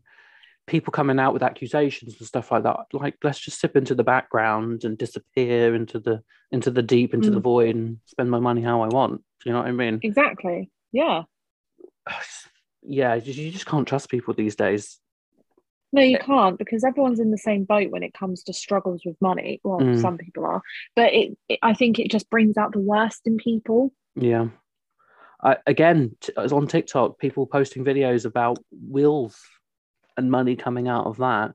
people 0.71 0.91
coming 0.93 1.19
out 1.19 1.33
with 1.33 1.43
accusations 1.43 2.15
and 2.17 2.25
stuff 2.25 2.49
like 2.49 2.63
that 2.63 2.77
like 2.93 3.15
let's 3.23 3.39
just 3.39 3.59
sip 3.59 3.75
into 3.75 3.93
the 3.93 4.05
background 4.05 4.85
and 4.85 4.97
disappear 4.97 5.75
into 5.75 5.99
the 5.99 6.23
into 6.49 6.71
the 6.71 6.81
deep 6.81 7.13
into 7.13 7.29
mm. 7.29 7.33
the 7.33 7.41
void 7.41 7.75
and 7.75 7.97
spend 8.05 8.31
my 8.31 8.39
money 8.39 8.61
how 8.61 8.81
i 8.81 8.87
want. 8.87 9.21
You 9.45 9.51
know 9.51 9.59
what 9.59 9.67
i 9.67 9.71
mean? 9.71 9.99
Exactly. 10.01 10.71
Yeah. 10.91 11.23
Yeah 12.83 13.13
you 13.13 13.51
just 13.51 13.67
can't 13.67 13.87
trust 13.87 14.09
people 14.09 14.33
these 14.33 14.55
days. 14.55 14.99
No 15.93 16.01
you 16.01 16.17
can't 16.17 16.57
because 16.57 16.83
everyone's 16.83 17.19
in 17.19 17.29
the 17.29 17.37
same 17.37 17.63
boat 17.63 17.91
when 17.91 18.01
it 18.01 18.15
comes 18.15 18.41
to 18.45 18.53
struggles 18.53 19.03
with 19.05 19.21
money. 19.21 19.61
Well 19.63 19.81
mm. 19.81 20.01
some 20.01 20.17
people 20.17 20.45
are. 20.45 20.63
But 20.95 21.13
it, 21.13 21.37
it, 21.47 21.59
i 21.61 21.73
think 21.75 21.99
it 21.99 22.09
just 22.09 22.27
brings 22.31 22.57
out 22.57 22.71
the 22.71 22.79
worst 22.79 23.21
in 23.25 23.37
people. 23.37 23.93
Yeah. 24.15 24.47
I, 25.43 25.57
again 25.67 26.15
t- 26.21 26.33
on 26.35 26.65
tiktok 26.67 27.19
people 27.19 27.45
posting 27.45 27.83
videos 27.83 28.25
about 28.25 28.57
wills 28.71 29.37
and 30.21 30.31
money 30.31 30.55
coming 30.55 30.87
out 30.87 31.05
of 31.05 31.17
that. 31.17 31.53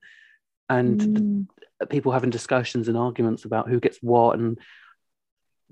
And 0.69 1.01
mm. 1.01 1.47
people 1.89 2.13
having 2.13 2.31
discussions 2.31 2.89
and 2.89 2.97
arguments 2.97 3.45
about 3.45 3.69
who 3.69 3.81
gets 3.81 3.99
what 4.03 4.39
and 4.39 4.59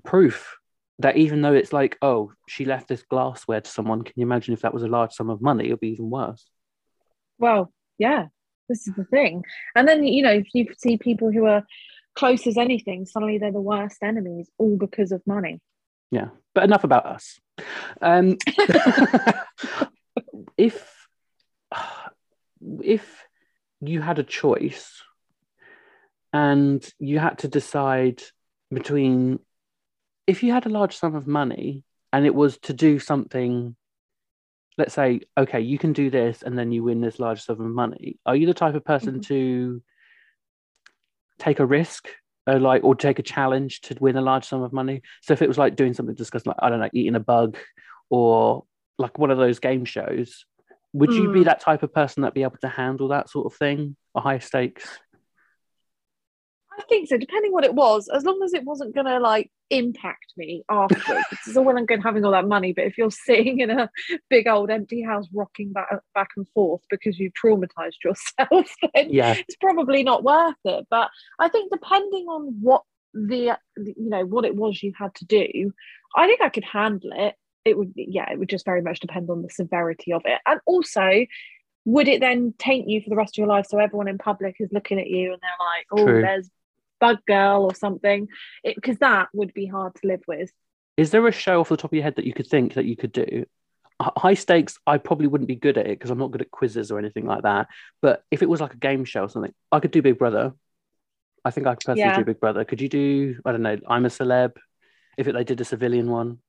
proof 0.03 0.57
that 0.99 1.17
even 1.17 1.41
though 1.41 1.53
it's 1.53 1.73
like 1.73 1.97
oh 2.01 2.31
she 2.47 2.63
left 2.63 2.87
this 2.87 3.03
glassware 3.03 3.59
to 3.59 3.69
someone 3.69 4.03
can 4.03 4.13
you 4.15 4.23
imagine 4.23 4.53
if 4.53 4.61
that 4.61 4.73
was 4.73 4.83
a 4.83 4.87
large 4.87 5.11
sum 5.11 5.29
of 5.29 5.41
money 5.41 5.67
it 5.67 5.71
would 5.71 5.79
be 5.79 5.89
even 5.89 6.09
worse. 6.09 6.45
Well 7.37 7.73
yeah 7.97 8.27
this 8.69 8.87
is 8.87 8.95
the 8.95 9.03
thing. 9.03 9.43
And 9.75 9.87
then 9.87 10.03
you 10.03 10.23
know 10.23 10.31
if 10.31 10.47
you 10.53 10.67
see 10.77 10.97
people 10.97 11.31
who 11.31 11.45
are 11.45 11.65
close 12.15 12.47
as 12.47 12.57
anything 12.57 13.05
suddenly 13.05 13.37
they're 13.37 13.51
the 13.51 13.59
worst 13.59 13.97
enemies 14.01 14.49
all 14.57 14.77
because 14.77 15.11
of 15.11 15.21
money. 15.25 15.59
Yeah 16.11 16.29
but 16.53 16.63
enough 16.63 16.83
about 16.83 17.05
us. 17.05 17.39
Um 18.01 18.37
if 20.57 20.94
if 22.83 23.23
you 23.81 24.01
had 24.01 24.19
a 24.19 24.23
choice 24.23 25.01
and 26.33 26.87
you 26.99 27.19
had 27.19 27.39
to 27.39 27.47
decide 27.47 28.21
between 28.71 29.39
if 30.27 30.43
you 30.43 30.51
had 30.51 30.65
a 30.65 30.69
large 30.69 30.97
sum 30.97 31.15
of 31.15 31.27
money 31.27 31.83
and 32.11 32.25
it 32.25 32.33
was 32.33 32.57
to 32.57 32.73
do 32.73 32.99
something 32.99 33.75
let's 34.77 34.93
say 34.93 35.21
okay 35.37 35.61
you 35.61 35.77
can 35.77 35.93
do 35.93 36.09
this 36.09 36.41
and 36.41 36.57
then 36.57 36.71
you 36.71 36.83
win 36.83 37.01
this 37.01 37.19
large 37.19 37.41
sum 37.41 37.61
of 37.61 37.67
money 37.67 38.17
are 38.25 38.35
you 38.35 38.47
the 38.47 38.53
type 38.53 38.75
of 38.75 38.83
person 38.83 39.13
mm-hmm. 39.13 39.21
to 39.21 39.81
take 41.39 41.59
a 41.59 41.65
risk 41.65 42.09
or 42.47 42.59
like 42.59 42.83
or 42.83 42.95
take 42.95 43.19
a 43.19 43.23
challenge 43.23 43.81
to 43.81 43.95
win 43.99 44.17
a 44.17 44.21
large 44.21 44.45
sum 44.45 44.61
of 44.61 44.73
money 44.73 45.01
so 45.21 45.33
if 45.33 45.41
it 45.41 45.47
was 45.47 45.57
like 45.57 45.75
doing 45.75 45.93
something 45.93 46.15
disgusting 46.15 46.49
like 46.49 46.59
i 46.59 46.69
don't 46.69 46.79
know 46.79 46.89
eating 46.93 47.15
a 47.15 47.19
bug 47.19 47.57
or 48.09 48.65
like 48.97 49.17
one 49.17 49.31
of 49.31 49.37
those 49.37 49.59
game 49.59 49.85
shows 49.85 50.45
would 50.95 51.11
you 51.11 51.29
be 51.31 51.39
hmm. 51.39 51.45
that 51.45 51.59
type 51.59 51.83
of 51.83 51.93
person 51.93 52.23
that 52.23 52.33
be 52.33 52.43
able 52.43 52.57
to 52.61 52.69
handle 52.69 53.09
that 53.09 53.29
sort 53.29 53.45
of 53.45 53.57
thing, 53.57 53.97
a 54.15 54.21
high 54.21 54.39
stakes? 54.39 54.87
I 56.77 56.83
think 56.87 57.09
so, 57.09 57.17
depending 57.17 57.51
what 57.51 57.65
it 57.65 57.73
was, 57.73 58.07
as 58.07 58.23
long 58.23 58.41
as 58.43 58.53
it 58.53 58.63
wasn't 58.63 58.95
gonna 58.95 59.19
like 59.19 59.51
impact 59.69 60.33
me 60.37 60.63
afterwards. 60.69 61.25
it's 61.31 61.57
all 61.57 61.65
well 61.65 61.75
and 61.75 61.87
good 61.87 62.01
having 62.01 62.23
all 62.23 62.31
that 62.31 62.47
money, 62.47 62.71
but 62.71 62.85
if 62.85 62.97
you're 62.97 63.11
sitting 63.25 63.59
in 63.59 63.71
a 63.71 63.89
big 64.29 64.47
old 64.47 64.69
empty 64.69 65.01
house 65.01 65.27
rocking 65.33 65.73
back 65.73 65.89
back 66.13 66.29
and 66.37 66.47
forth 66.49 66.81
because 66.89 67.19
you've 67.19 67.33
traumatized 67.33 68.01
yourself, 68.03 68.73
then 68.93 69.09
yeah. 69.09 69.35
it's 69.37 69.57
probably 69.57 70.01
not 70.01 70.23
worth 70.23 70.55
it. 70.63 70.87
But 70.89 71.09
I 71.39 71.49
think 71.49 71.73
depending 71.73 72.27
on 72.27 72.57
what 72.61 72.83
the 73.13 73.57
you 73.77 74.09
know 74.09 74.25
what 74.25 74.45
it 74.45 74.55
was 74.55 74.81
you 74.81 74.93
had 74.97 75.13
to 75.15 75.25
do, 75.25 75.73
I 76.15 76.25
think 76.25 76.39
I 76.39 76.49
could 76.49 76.65
handle 76.65 77.11
it 77.13 77.35
it 77.65 77.77
would 77.77 77.93
yeah 77.95 78.31
it 78.31 78.39
would 78.39 78.49
just 78.49 78.63
very 78.63 78.81
much 78.81 78.99
depend 78.99 79.29
on 79.29 79.41
the 79.41 79.49
severity 79.49 80.13
of 80.13 80.21
it. 80.25 80.39
And 80.45 80.59
also 80.65 81.25
would 81.83 82.07
it 82.07 82.19
then 82.19 82.53
taint 82.57 82.89
you 82.89 83.01
for 83.01 83.09
the 83.09 83.15
rest 83.15 83.35
of 83.35 83.39
your 83.39 83.47
life? 83.47 83.65
So 83.67 83.79
everyone 83.79 84.07
in 84.07 84.17
public 84.17 84.55
is 84.59 84.71
looking 84.71 84.99
at 84.99 85.07
you 85.07 85.33
and 85.33 85.41
they're 85.41 85.51
like 85.59 85.85
oh 85.91 86.05
True. 86.05 86.21
there's 86.21 86.49
bug 87.01 87.17
girl 87.27 87.63
or 87.63 87.75
something. 87.75 88.27
Because 88.63 88.97
that 88.99 89.27
would 89.33 89.53
be 89.53 89.65
hard 89.65 89.95
to 89.95 90.07
live 90.07 90.21
with. 90.27 90.51
Is 90.97 91.11
there 91.11 91.27
a 91.27 91.31
show 91.31 91.59
off 91.59 91.69
the 91.69 91.77
top 91.77 91.91
of 91.91 91.95
your 91.95 92.03
head 92.03 92.15
that 92.15 92.25
you 92.25 92.33
could 92.33 92.47
think 92.47 92.75
that 92.75 92.85
you 92.85 92.95
could 92.95 93.11
do? 93.11 93.45
High 93.99 94.33
stakes 94.33 94.77
i 94.85 94.97
probably 94.97 95.27
wouldn't 95.27 95.47
be 95.47 95.55
good 95.55 95.77
at 95.77 95.85
it 95.85 95.97
because 95.97 96.11
i'm 96.11 96.17
not 96.17 96.31
good 96.31 96.41
at 96.41 96.51
quizzes 96.51 96.91
or 96.91 96.99
anything 96.99 97.25
like 97.25 97.43
that. 97.43 97.67
But 98.01 98.23
if 98.29 98.41
it 98.41 98.49
was 98.49 98.61
like 98.61 98.73
a 98.73 98.77
game 98.77 99.05
show 99.05 99.23
or 99.23 99.29
something 99.29 99.53
i 99.71 99.79
could 99.79 99.91
do 99.91 100.01
big 100.01 100.19
brother. 100.19 100.53
I 101.43 101.51
think 101.51 101.67
i 101.67 101.75
could 101.75 101.85
personally 101.85 102.09
yeah. 102.09 102.17
do 102.17 102.25
big 102.25 102.39
brother. 102.39 102.65
Could 102.65 102.81
you 102.81 102.89
do 102.89 103.39
i 103.45 103.51
don't 103.51 103.61
know 103.61 103.77
i'm 103.87 104.05
a 104.05 104.09
celeb? 104.09 104.53
If 105.17 105.29
it, 105.29 105.33
they 105.33 105.45
did 105.45 105.61
a 105.61 105.65
civilian 105.65 106.09
one 106.09 106.39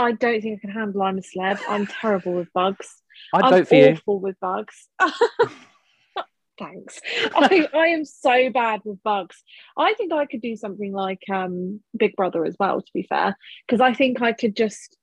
I 0.00 0.12
don't 0.12 0.40
think 0.40 0.58
I 0.58 0.60
can 0.60 0.70
handle 0.70 1.02
I'm 1.02 1.18
a 1.18 1.20
celeb. 1.20 1.60
I'm 1.68 1.86
terrible 1.86 2.32
with 2.32 2.52
bugs. 2.52 3.02
I'd 3.34 3.44
I'm 3.44 3.50
vote 3.50 3.68
for 3.68 3.74
awful 3.74 4.14
you. 4.14 4.20
with 4.20 4.40
bugs. 4.40 4.88
Thanks. 6.58 7.00
I, 7.34 7.68
I 7.72 7.86
am 7.88 8.04
so 8.04 8.50
bad 8.50 8.80
with 8.84 9.02
bugs. 9.02 9.42
I 9.78 9.94
think 9.94 10.12
I 10.12 10.26
could 10.26 10.42
do 10.42 10.56
something 10.56 10.92
like 10.92 11.22
um, 11.32 11.80
Big 11.96 12.14
Brother 12.16 12.44
as 12.44 12.56
well, 12.60 12.82
to 12.82 12.90
be 12.92 13.02
fair, 13.02 13.36
because 13.66 13.80
I 13.80 13.94
think 13.94 14.20
I 14.20 14.32
could 14.32 14.54
just 14.54 14.96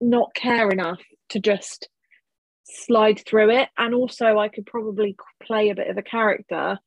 not 0.00 0.32
care 0.34 0.70
enough 0.70 1.00
to 1.30 1.40
just 1.40 1.88
slide 2.64 3.20
through 3.26 3.50
it. 3.50 3.68
And 3.76 3.92
also, 3.92 4.38
I 4.38 4.48
could 4.48 4.66
probably 4.66 5.16
play 5.42 5.70
a 5.70 5.74
bit 5.74 5.88
of 5.88 5.98
a 5.98 6.02
character 6.02 6.78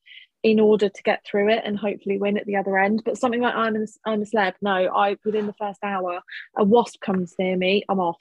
in 0.43 0.59
order 0.59 0.89
to 0.89 1.03
get 1.03 1.25
through 1.25 1.49
it 1.49 1.61
and 1.63 1.77
hopefully 1.77 2.17
win 2.17 2.37
at 2.37 2.45
the 2.45 2.57
other 2.57 2.77
end. 2.77 3.01
But 3.05 3.17
something 3.17 3.41
like 3.41 3.55
I'm 3.55 3.75
a, 3.77 3.85
I'm 4.05 4.21
a 4.21 4.25
celeb, 4.25 4.53
no, 4.61 4.93
I 4.93 5.17
within 5.23 5.47
the 5.47 5.53
first 5.53 5.79
hour, 5.83 6.21
a 6.57 6.63
wasp 6.63 6.99
comes 6.99 7.33
near 7.39 7.55
me, 7.55 7.83
I'm 7.87 7.99
off. 7.99 8.17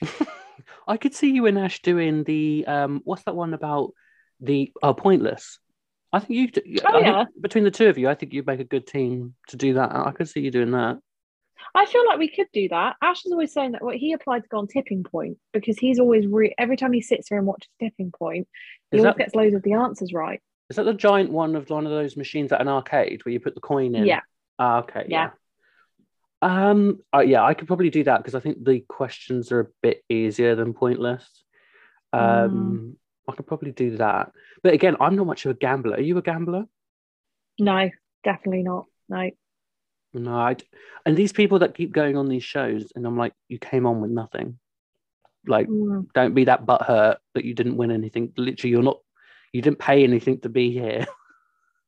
I 0.87 0.97
could 0.97 1.15
see 1.15 1.31
you 1.31 1.47
and 1.47 1.59
Ash 1.59 1.83
doing 1.83 2.23
the 2.25 2.65
um, 2.67 3.01
what's 3.05 3.25
that 3.25 3.35
one 3.35 3.55
about 3.55 3.93
the 4.41 4.73
uh, 4.83 4.93
pointless. 4.93 5.59
I 6.13 6.21
think 6.21 6.57
you, 6.65 6.79
oh, 6.87 6.99
yeah. 6.99 7.25
between 7.41 7.65
the 7.65 7.71
two 7.71 7.89
of 7.89 7.97
you, 7.97 8.09
I 8.09 8.15
think 8.15 8.35
you'd 8.35 8.47
make 8.47 8.61
a 8.61 8.65
good 8.65 8.87
team 8.87 9.35
to 9.49 9.57
do 9.57 9.75
that. 9.75 9.95
I 9.95 10.13
could 10.13 10.29
see 10.29 10.41
you 10.41 10.51
doing 10.51 10.73
that. 10.73 10.99
I 11.75 11.87
feel 11.87 12.07
like 12.07 12.19
we 12.19 12.29
could 12.29 12.49
do 12.53 12.69
that. 12.69 12.97
Ash 13.01 13.25
is 13.25 13.33
always 13.33 13.53
saying 13.53 13.73
that 13.73 13.83
well, 13.83 13.97
he 13.97 14.13
applied 14.13 14.43
to 14.43 14.49
go 14.49 14.59
on 14.59 14.67
Tipping 14.67 15.05
Point 15.05 15.39
because 15.53 15.79
he's 15.79 15.99
always 15.99 16.27
re- 16.27 16.55
every 16.59 16.77
time 16.77 16.93
he 16.93 17.01
sits 17.01 17.29
here 17.29 17.39
and 17.39 17.47
watches 17.47 17.71
Tipping 17.81 18.13
Point, 18.13 18.47
he 18.91 18.99
is 18.99 19.05
always 19.05 19.15
that... 19.15 19.19
gets 19.19 19.35
loads 19.35 19.55
of 19.55 19.63
the 19.63 19.73
answers 19.73 20.13
right. 20.13 20.41
Is 20.73 20.77
that 20.77 20.85
the 20.85 20.95
giant 20.95 21.31
one 21.31 21.55
of 21.55 21.69
one 21.69 21.85
of 21.85 21.93
those 21.93 22.17
machines 22.17 22.51
at 22.51 22.63
an 22.63 22.69
arcade 22.69 23.23
where 23.25 23.33
you 23.35 23.41
put 23.41 23.55
the 23.55 23.61
coin 23.61 23.95
in? 23.95 24.07
Yeah. 24.07 24.21
Ah, 24.59 24.79
okay. 24.79 25.05
Yeah. 25.07 25.29
yeah. 26.43 26.71
Um. 26.71 27.01
Uh, 27.15 27.21
yeah, 27.21 27.45
I 27.45 27.53
could 27.53 27.67
probably 27.67 27.91
do 27.91 28.05
that 28.05 28.17
because 28.17 28.35
I 28.35 28.41
think 28.41 28.65
the 28.65 28.81
questions 28.89 29.53
are 29.53 29.61
a 29.61 29.67
bit 29.83 30.03
easier 30.09 30.55
than 30.55 30.73
pointless. 30.73 31.29
Um. 32.15 32.23
Mm. 32.23 32.97
I 33.29 33.37
could 33.37 33.47
probably 33.47 33.73
do 33.73 33.99
that, 33.99 34.33
but 34.63 34.73
again, 34.73 34.97
I'm 34.99 35.15
not 35.15 35.27
much 35.27 35.45
of 35.45 35.51
a 35.51 35.55
gambler. 35.55 35.97
Are 35.97 36.01
you 36.01 36.17
a 36.17 36.23
gambler? 36.23 36.65
No, 37.61 37.91
definitely 38.25 38.63
not. 38.63 38.87
No. 39.11 39.31
No, 40.15 40.35
I, 40.35 40.57
and 41.05 41.17
these 41.17 41.33
people 41.33 41.59
that 41.61 41.75
keep 41.75 41.93
going 41.93 42.17
on 42.17 42.29
these 42.29 42.45
shows, 42.45 42.93
and 42.97 43.07
I'm 43.07 43.17
like, 43.17 43.35
you 43.49 43.59
came 43.59 43.87
on 43.87 44.01
with 44.01 44.11
nothing. 44.11 44.59
Like, 45.47 45.69
mm. 45.69 46.07
don't 46.15 46.35
be 46.35 46.45
that 46.45 46.67
butthurt 46.67 47.17
that 47.35 47.45
you 47.45 47.55
didn't 47.55 47.77
win 47.77 47.91
anything. 47.91 48.33
Literally, 48.37 48.71
you're 48.71 48.83
not 48.83 49.01
you 49.53 49.63
didn't 49.63 49.79
pay 49.79 50.03
anything 50.05 50.41
to 50.41 50.49
be 50.49 50.73
here. 50.73 51.07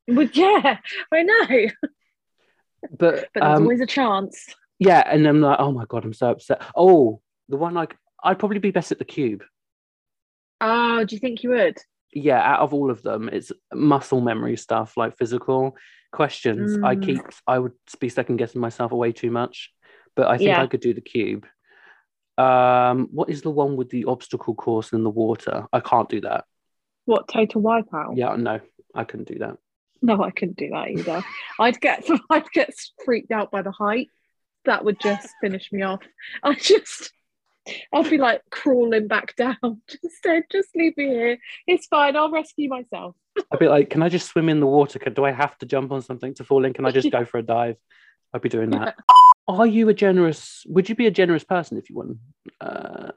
But 0.07 0.35
yeah, 0.37 0.77
I 1.11 1.23
know. 1.23 1.47
But 1.81 1.89
but 2.91 3.29
there's 3.33 3.57
um, 3.57 3.63
always 3.63 3.81
a 3.81 3.87
chance. 3.87 4.53
Yeah, 4.77 5.01
and 5.03 5.25
I'm 5.25 5.41
like, 5.41 5.57
oh 5.59 5.71
my 5.71 5.85
god, 5.85 6.05
I'm 6.05 6.13
so 6.13 6.29
upset. 6.29 6.61
Oh, 6.75 7.21
the 7.49 7.57
one 7.57 7.73
like 7.73 7.97
I'd 8.23 8.37
probably 8.37 8.59
be 8.59 8.69
best 8.69 8.91
at 8.91 8.99
the 8.99 9.03
cube. 9.03 9.43
Oh, 10.61 11.03
do 11.05 11.15
you 11.15 11.19
think 11.19 11.41
you 11.41 11.49
would? 11.51 11.79
Yeah, 12.13 12.39
out 12.39 12.59
of 12.59 12.71
all 12.71 12.91
of 12.91 13.01
them, 13.01 13.29
it's 13.29 13.51
muscle 13.73 14.21
memory 14.21 14.57
stuff, 14.57 14.95
like 14.95 15.17
physical 15.17 15.75
questions. 16.11 16.77
Mm. 16.77 16.85
I 16.85 16.95
keep 16.95 17.21
I 17.47 17.59
would 17.59 17.73
be 17.99 18.09
second 18.09 18.37
guessing 18.37 18.61
myself 18.61 18.91
way 18.91 19.11
too 19.11 19.31
much, 19.31 19.71
but 20.15 20.27
I 20.27 20.37
think 20.37 20.49
yeah. 20.49 20.61
I 20.61 20.67
could 20.67 20.81
do 20.81 20.93
the 20.93 21.01
cube. 21.01 21.45
Um, 22.37 23.07
what 23.11 23.29
is 23.29 23.41
the 23.41 23.49
one 23.49 23.75
with 23.75 23.89
the 23.89 24.05
obstacle 24.05 24.55
course 24.55 24.93
in 24.93 25.03
the 25.03 25.09
water? 25.09 25.65
I 25.71 25.79
can't 25.79 26.09
do 26.09 26.21
that. 26.21 26.45
What 27.05 27.27
total 27.27 27.61
wipeout? 27.61 28.17
Yeah, 28.17 28.35
no, 28.35 28.59
I 28.93 29.03
couldn't 29.03 29.27
do 29.27 29.39
that. 29.39 29.57
No, 30.01 30.21
I 30.23 30.31
couldn't 30.31 30.57
do 30.57 30.69
that 30.69 30.89
either. 30.89 31.23
I'd 31.59 31.79
get 31.79 32.07
I'd 32.29 32.49
get 32.51 32.73
freaked 33.03 33.31
out 33.31 33.51
by 33.51 33.61
the 33.61 33.71
height. 33.71 34.09
That 34.65 34.83
would 34.83 34.99
just 34.99 35.29
finish 35.41 35.71
me 35.71 35.83
off. 35.83 36.01
I 36.43 36.55
just 36.55 37.11
I'd 37.93 38.09
be 38.09 38.17
like 38.17 38.41
crawling 38.51 39.07
back 39.07 39.35
down. 39.35 39.57
Just 39.87 40.21
said, 40.21 40.43
just 40.51 40.69
leave 40.75 40.95
me 40.97 41.05
here. 41.05 41.39
It's 41.65 41.87
fine. 41.87 42.15
I'll 42.15 42.29
rescue 42.29 42.69
myself. 42.69 43.15
I'd 43.51 43.57
be 43.57 43.67
like, 43.67 43.89
can 43.89 44.03
I 44.03 44.09
just 44.09 44.27
swim 44.27 44.49
in 44.49 44.59
the 44.59 44.67
water? 44.67 44.99
Can, 44.99 45.15
do 45.15 45.25
I 45.25 45.31
have 45.31 45.57
to 45.57 45.65
jump 45.65 45.91
on 45.91 46.03
something 46.03 46.35
to 46.35 46.43
fall 46.43 46.63
in? 46.63 46.73
Can 46.73 46.85
I 46.85 46.91
just 46.91 47.09
go 47.11 47.25
for 47.25 47.39
a 47.39 47.41
dive? 47.41 47.77
I'd 48.33 48.41
be 48.41 48.49
doing 48.49 48.69
that. 48.69 48.95
Are 49.47 49.65
you 49.65 49.89
a 49.89 49.95
generous? 49.95 50.63
Would 50.67 50.89
you 50.89 50.95
be 50.95 51.07
a 51.07 51.11
generous 51.11 51.43
person 51.43 51.79
if 51.79 51.89
you 51.89 51.95
won 51.95 52.19
uh, 52.61 53.11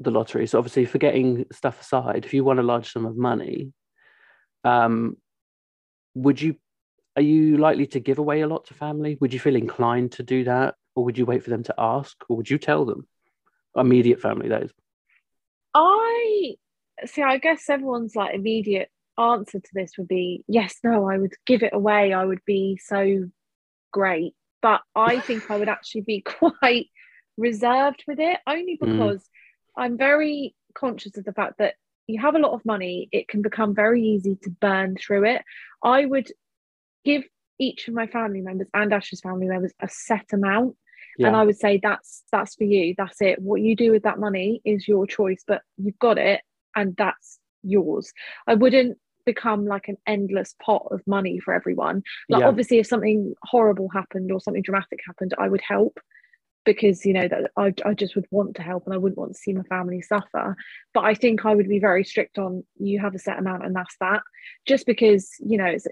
the 0.00 0.10
lottery? 0.10 0.46
So 0.46 0.58
obviously, 0.58 0.84
forgetting 0.84 1.46
stuff 1.52 1.80
aside, 1.80 2.24
if 2.24 2.34
you 2.34 2.44
won 2.44 2.58
a 2.58 2.62
large 2.62 2.92
sum 2.92 3.06
of 3.06 3.16
money, 3.16 3.72
um, 4.64 5.16
would 6.14 6.40
you? 6.40 6.56
Are 7.16 7.22
you 7.22 7.58
likely 7.58 7.86
to 7.88 8.00
give 8.00 8.18
away 8.18 8.40
a 8.40 8.48
lot 8.48 8.66
to 8.66 8.74
family? 8.74 9.16
Would 9.20 9.32
you 9.32 9.38
feel 9.38 9.54
inclined 9.54 10.12
to 10.12 10.22
do 10.22 10.44
that, 10.44 10.74
or 10.96 11.04
would 11.04 11.16
you 11.16 11.26
wait 11.26 11.44
for 11.44 11.50
them 11.50 11.62
to 11.64 11.74
ask, 11.78 12.16
or 12.28 12.36
would 12.36 12.50
you 12.50 12.58
tell 12.58 12.84
them? 12.84 13.06
Immediate 13.76 14.20
family, 14.20 14.48
that 14.48 14.64
is. 14.64 14.72
I 15.74 16.54
see. 17.06 17.22
I 17.22 17.38
guess 17.38 17.68
everyone's 17.68 18.16
like 18.16 18.34
immediate 18.34 18.90
answer 19.18 19.60
to 19.60 19.70
this 19.74 19.92
would 19.98 20.08
be 20.08 20.44
yes, 20.48 20.76
no. 20.82 21.08
I 21.08 21.18
would 21.18 21.34
give 21.46 21.62
it 21.62 21.72
away. 21.72 22.12
I 22.12 22.24
would 22.24 22.44
be 22.44 22.78
so 22.82 23.28
great 23.92 24.34
but 24.64 24.80
I 24.96 25.20
think 25.20 25.50
I 25.50 25.58
would 25.58 25.68
actually 25.68 26.00
be 26.00 26.20
quite 26.40 26.86
reserved 27.36 28.02
with 28.08 28.18
it 28.18 28.38
only 28.46 28.78
mm. 28.78 28.80
because 28.80 29.20
mm. 29.20 29.28
I'm 29.76 29.96
very 29.96 30.54
conscious 30.74 31.16
of 31.16 31.24
the 31.24 31.32
fact 31.32 31.58
that 31.58 31.74
you 32.06 32.20
have 32.20 32.34
a 32.34 32.38
lot 32.38 32.52
of 32.52 32.64
money, 32.64 33.08
it 33.12 33.28
can 33.28 33.42
become 33.42 33.74
very 33.74 34.02
easy 34.02 34.36
to 34.42 34.50
burn 34.50 34.96
through 34.96 35.24
it. 35.24 35.42
I 35.82 36.04
would 36.04 36.28
give 37.04 37.24
each 37.58 37.88
of 37.88 37.94
my 37.94 38.06
family 38.06 38.40
members 38.40 38.68
and 38.74 38.92
Ash's 38.92 39.20
family 39.20 39.46
members 39.46 39.72
a 39.80 39.88
set 39.88 40.26
amount. 40.32 40.76
Yeah. 41.16 41.28
And 41.28 41.36
I 41.36 41.44
would 41.44 41.56
say 41.56 41.78
that's 41.82 42.24
that's 42.32 42.56
for 42.56 42.64
you. 42.64 42.94
That's 42.96 43.20
it. 43.20 43.40
What 43.40 43.60
you 43.60 43.76
do 43.76 43.92
with 43.92 44.02
that 44.02 44.18
money 44.18 44.60
is 44.64 44.88
your 44.88 45.06
choice, 45.06 45.44
but 45.46 45.62
you've 45.76 45.98
got 45.98 46.18
it 46.18 46.40
and 46.74 46.94
that's 46.96 47.38
yours. 47.62 48.12
I 48.46 48.54
wouldn't 48.54 48.98
become 49.24 49.64
like 49.66 49.88
an 49.88 49.96
endless 50.06 50.54
pot 50.62 50.86
of 50.90 51.00
money 51.06 51.38
for 51.38 51.54
everyone. 51.54 52.02
Like 52.28 52.40
yeah. 52.40 52.48
obviously 52.48 52.78
if 52.78 52.86
something 52.86 53.34
horrible 53.42 53.88
happened 53.88 54.30
or 54.32 54.40
something 54.40 54.62
dramatic 54.62 55.00
happened, 55.06 55.34
I 55.38 55.48
would 55.48 55.62
help 55.66 55.98
because 56.64 57.04
you 57.04 57.12
know 57.12 57.28
that 57.28 57.50
I, 57.56 57.72
I 57.84 57.94
just 57.94 58.16
would 58.16 58.26
want 58.30 58.56
to 58.56 58.62
help 58.62 58.84
and 58.86 58.94
I 58.94 58.98
wouldn't 58.98 59.18
want 59.18 59.32
to 59.32 59.38
see 59.38 59.52
my 59.52 59.62
family 59.64 60.00
suffer. 60.02 60.56
But 60.92 61.04
I 61.04 61.14
think 61.14 61.44
I 61.44 61.54
would 61.54 61.68
be 61.68 61.78
very 61.78 62.04
strict 62.04 62.38
on 62.38 62.64
you 62.78 63.00
have 63.00 63.14
a 63.14 63.18
set 63.18 63.38
amount 63.38 63.64
and 63.64 63.74
that's 63.74 63.96
that. 64.00 64.22
Just 64.66 64.86
because, 64.86 65.30
you 65.40 65.58
know, 65.58 65.66
it's 65.66 65.86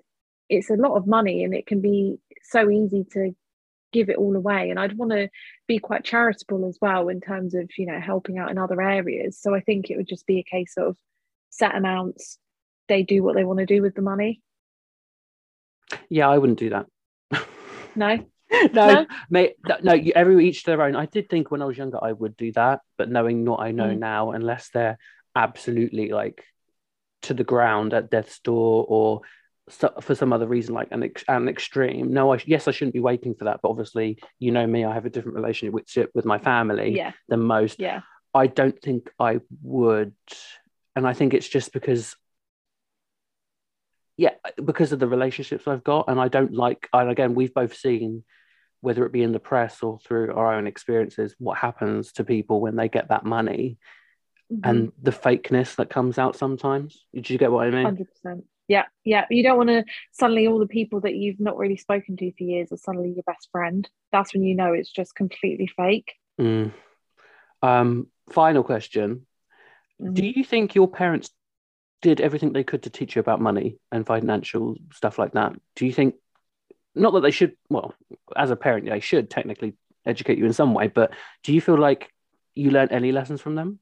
it's 0.49 0.71
a 0.71 0.75
lot 0.75 0.97
of 0.97 1.07
money 1.07 1.45
and 1.45 1.55
it 1.55 1.67
can 1.67 1.81
be 1.81 2.17
so 2.43 2.71
easy 2.71 3.05
to 3.13 3.35
give 3.93 4.09
it 4.09 4.17
all 4.17 4.35
away 4.35 4.71
and 4.71 4.81
i'd 4.81 4.97
want 4.97 5.13
to 5.13 5.29
be 5.69 5.79
quite 5.79 6.03
charitable 6.03 6.67
as 6.67 6.79
well 6.81 7.09
in 7.09 7.21
terms 7.21 7.55
of 7.55 7.69
you 7.77 7.85
know 7.85 8.01
helping 8.01 8.39
out 8.39 8.51
in 8.51 8.57
other 8.57 8.81
areas 8.81 9.39
so 9.39 9.55
i 9.55 9.61
think 9.61 9.91
it 9.91 9.99
would 9.99 10.09
just 10.09 10.27
be 10.27 10.39
a 10.39 10.43
case 10.43 10.73
of 10.79 10.97
set 11.51 11.77
amounts 11.77 12.39
they 12.89 13.03
do 13.03 13.23
what 13.23 13.35
they 13.35 13.45
want 13.45 13.59
to 13.59 13.67
do 13.67 13.83
with 13.83 13.95
the 13.95 14.03
money. 14.03 14.43
Yeah, 16.09 16.29
I 16.29 16.39
wouldn't 16.39 16.59
do 16.59 16.71
that. 16.71 16.87
No. 17.95 18.25
no, 18.73 19.07
mate, 19.31 19.57
no. 19.83 19.95
You, 19.95 20.13
every 20.15 20.47
each 20.49 20.65
their 20.65 20.83
own. 20.83 20.97
I 20.97 21.07
did 21.07 21.29
think 21.29 21.51
when 21.51 21.63
I 21.63 21.65
was 21.65 21.77
younger 21.77 21.99
I 22.03 22.13
would 22.13 22.37
do 22.37 22.53
that, 22.53 22.81
but 22.99 23.11
knowing 23.11 23.45
what 23.45 23.61
I 23.61 23.71
know 23.71 23.89
mm. 23.89 23.99
now, 23.99 24.33
unless 24.33 24.71
they're 24.71 24.99
absolutely 25.35 26.11
like 26.11 26.45
to 27.23 27.35
the 27.35 27.45
ground 27.45 27.95
at 27.95 28.11
death's 28.11 28.41
door 28.41 28.85
or 28.89 29.21
so, 29.69 29.93
for 30.01 30.15
some 30.15 30.33
other 30.33 30.47
reason, 30.47 30.75
like 30.75 30.89
an 30.91 31.05
ex, 31.05 31.25
an 31.29 31.49
extreme. 31.49 32.13
No, 32.13 32.35
I 32.35 32.43
yes, 32.47 32.69
I 32.69 32.73
shouldn't 32.73 32.95
be 32.95 33.01
waiting 33.01 33.35
for 33.35 33.45
that. 33.45 33.61
But 33.63 33.71
obviously, 33.71 34.19
you 34.39 34.51
know 34.51 34.67
me, 34.67 34.85
I 34.85 34.95
have 34.95 35.07
a 35.07 35.11
different 35.11 35.37
relationship 35.37 35.75
with 35.75 36.09
with 36.15 36.25
my 36.25 36.39
family 36.39 36.97
yeah. 36.97 37.13
than 37.29 37.41
most. 37.41 37.81
Yeah, 37.81 38.03
I 38.35 38.49
don't 38.49 38.81
think 38.81 39.11
I 39.19 39.41
would, 39.63 40.15
and 40.97 41.07
I 41.07 41.15
think 41.15 41.33
it's 41.33 41.49
just 41.49 41.73
because 41.73 42.17
yeah, 44.17 44.35
because 44.63 44.93
of 44.93 44.99
the 44.99 45.09
relationships 45.09 45.67
I've 45.67 45.85
got, 45.85 46.07
and 46.09 46.21
I 46.21 46.29
don't 46.29 46.53
like. 46.53 46.89
And 46.93 47.11
again, 47.11 47.35
we've 47.35 47.55
both 47.55 47.77
seen, 47.77 48.25
whether 48.83 49.07
it 49.07 49.13
be 49.13 49.23
in 49.23 49.33
the 49.33 49.41
press 49.41 49.83
or 49.83 49.99
through 50.01 50.35
our 50.35 50.55
own 50.55 50.67
experiences, 50.67 51.35
what 51.39 51.57
happens 51.57 52.13
to 52.13 52.25
people 52.25 52.61
when 52.61 52.77
they 52.77 52.89
get 52.89 53.09
that 53.09 53.25
money, 53.25 53.79
mm-hmm. 54.53 54.69
and 54.69 54.93
the 55.01 55.11
fakeness 55.11 55.77
that 55.77 55.89
comes 55.89 56.19
out 56.19 56.37
sometimes. 56.37 57.07
Did 57.15 57.31
you 57.31 57.39
get 57.39 57.51
what 57.51 57.67
I 57.67 57.71
mean? 57.71 57.85
Hundred 57.85 58.09
percent. 58.11 58.45
Yeah, 58.69 58.85
yeah. 59.05 59.25
You 59.31 59.43
don't 59.43 59.57
want 59.57 59.71
to 59.71 59.85
suddenly 60.13 60.47
all 60.47 60.59
the 60.59 60.67
people 60.67 61.01
that 61.01 61.15
you've 61.15 61.41
not 61.41 61.57
really 61.57 61.77
spoken 61.77 62.17
to 62.19 62.33
for 62.33 62.45
years 62.45 62.71
are 62.71 62.77
suddenly 62.77 63.11
your 63.11 63.25
best 63.25 63.49
friend. 63.51 63.89
That's 64.13 64.35
when 64.35 64.43
you 64.45 64.55
know 64.55 64.73
it's 64.73 64.93
just 64.93 65.15
completely 65.15 65.67
fake. 65.67 66.13
Mm. 66.39 66.73
Um, 67.63 68.09
final 68.31 68.63
question: 68.63 69.27
mm-hmm. 70.01 70.15
Do 70.15 70.27
you 70.27 70.45
think 70.45 70.75
your 70.75 70.89
parents 70.89 71.31
did 72.03 72.21
everything 72.21 72.53
they 72.53 72.65
could 72.65 72.83
to 72.83 72.91
teach 72.91 73.15
you 73.15 73.21
about 73.21 73.41
money 73.41 73.79
and 73.91 74.05
financial 74.05 74.77
stuff 74.93 75.19
like 75.19 75.33
that. 75.33 75.55
Do 75.77 75.87
you 75.87 75.93
think, 75.93 76.17
not 76.95 77.13
that 77.13 77.21
they 77.21 77.31
should, 77.31 77.57
well, 77.69 77.95
as 78.37 78.51
a 78.51 78.57
parent, 78.57 78.89
they 78.89 79.01
should 79.01 79.31
technically 79.31 79.75
educate 80.05 80.39
you 80.39 80.47
in 80.47 80.53
some 80.53 80.75
way, 80.75 80.89
but 80.89 81.13
do 81.43 81.53
you 81.53 81.61
feel 81.61 81.79
like 81.79 82.13
you 82.55 82.71
learned 82.71 82.93
any 82.93 83.13
lessons 83.13 83.41
from 83.41 83.55
them? 83.55 83.79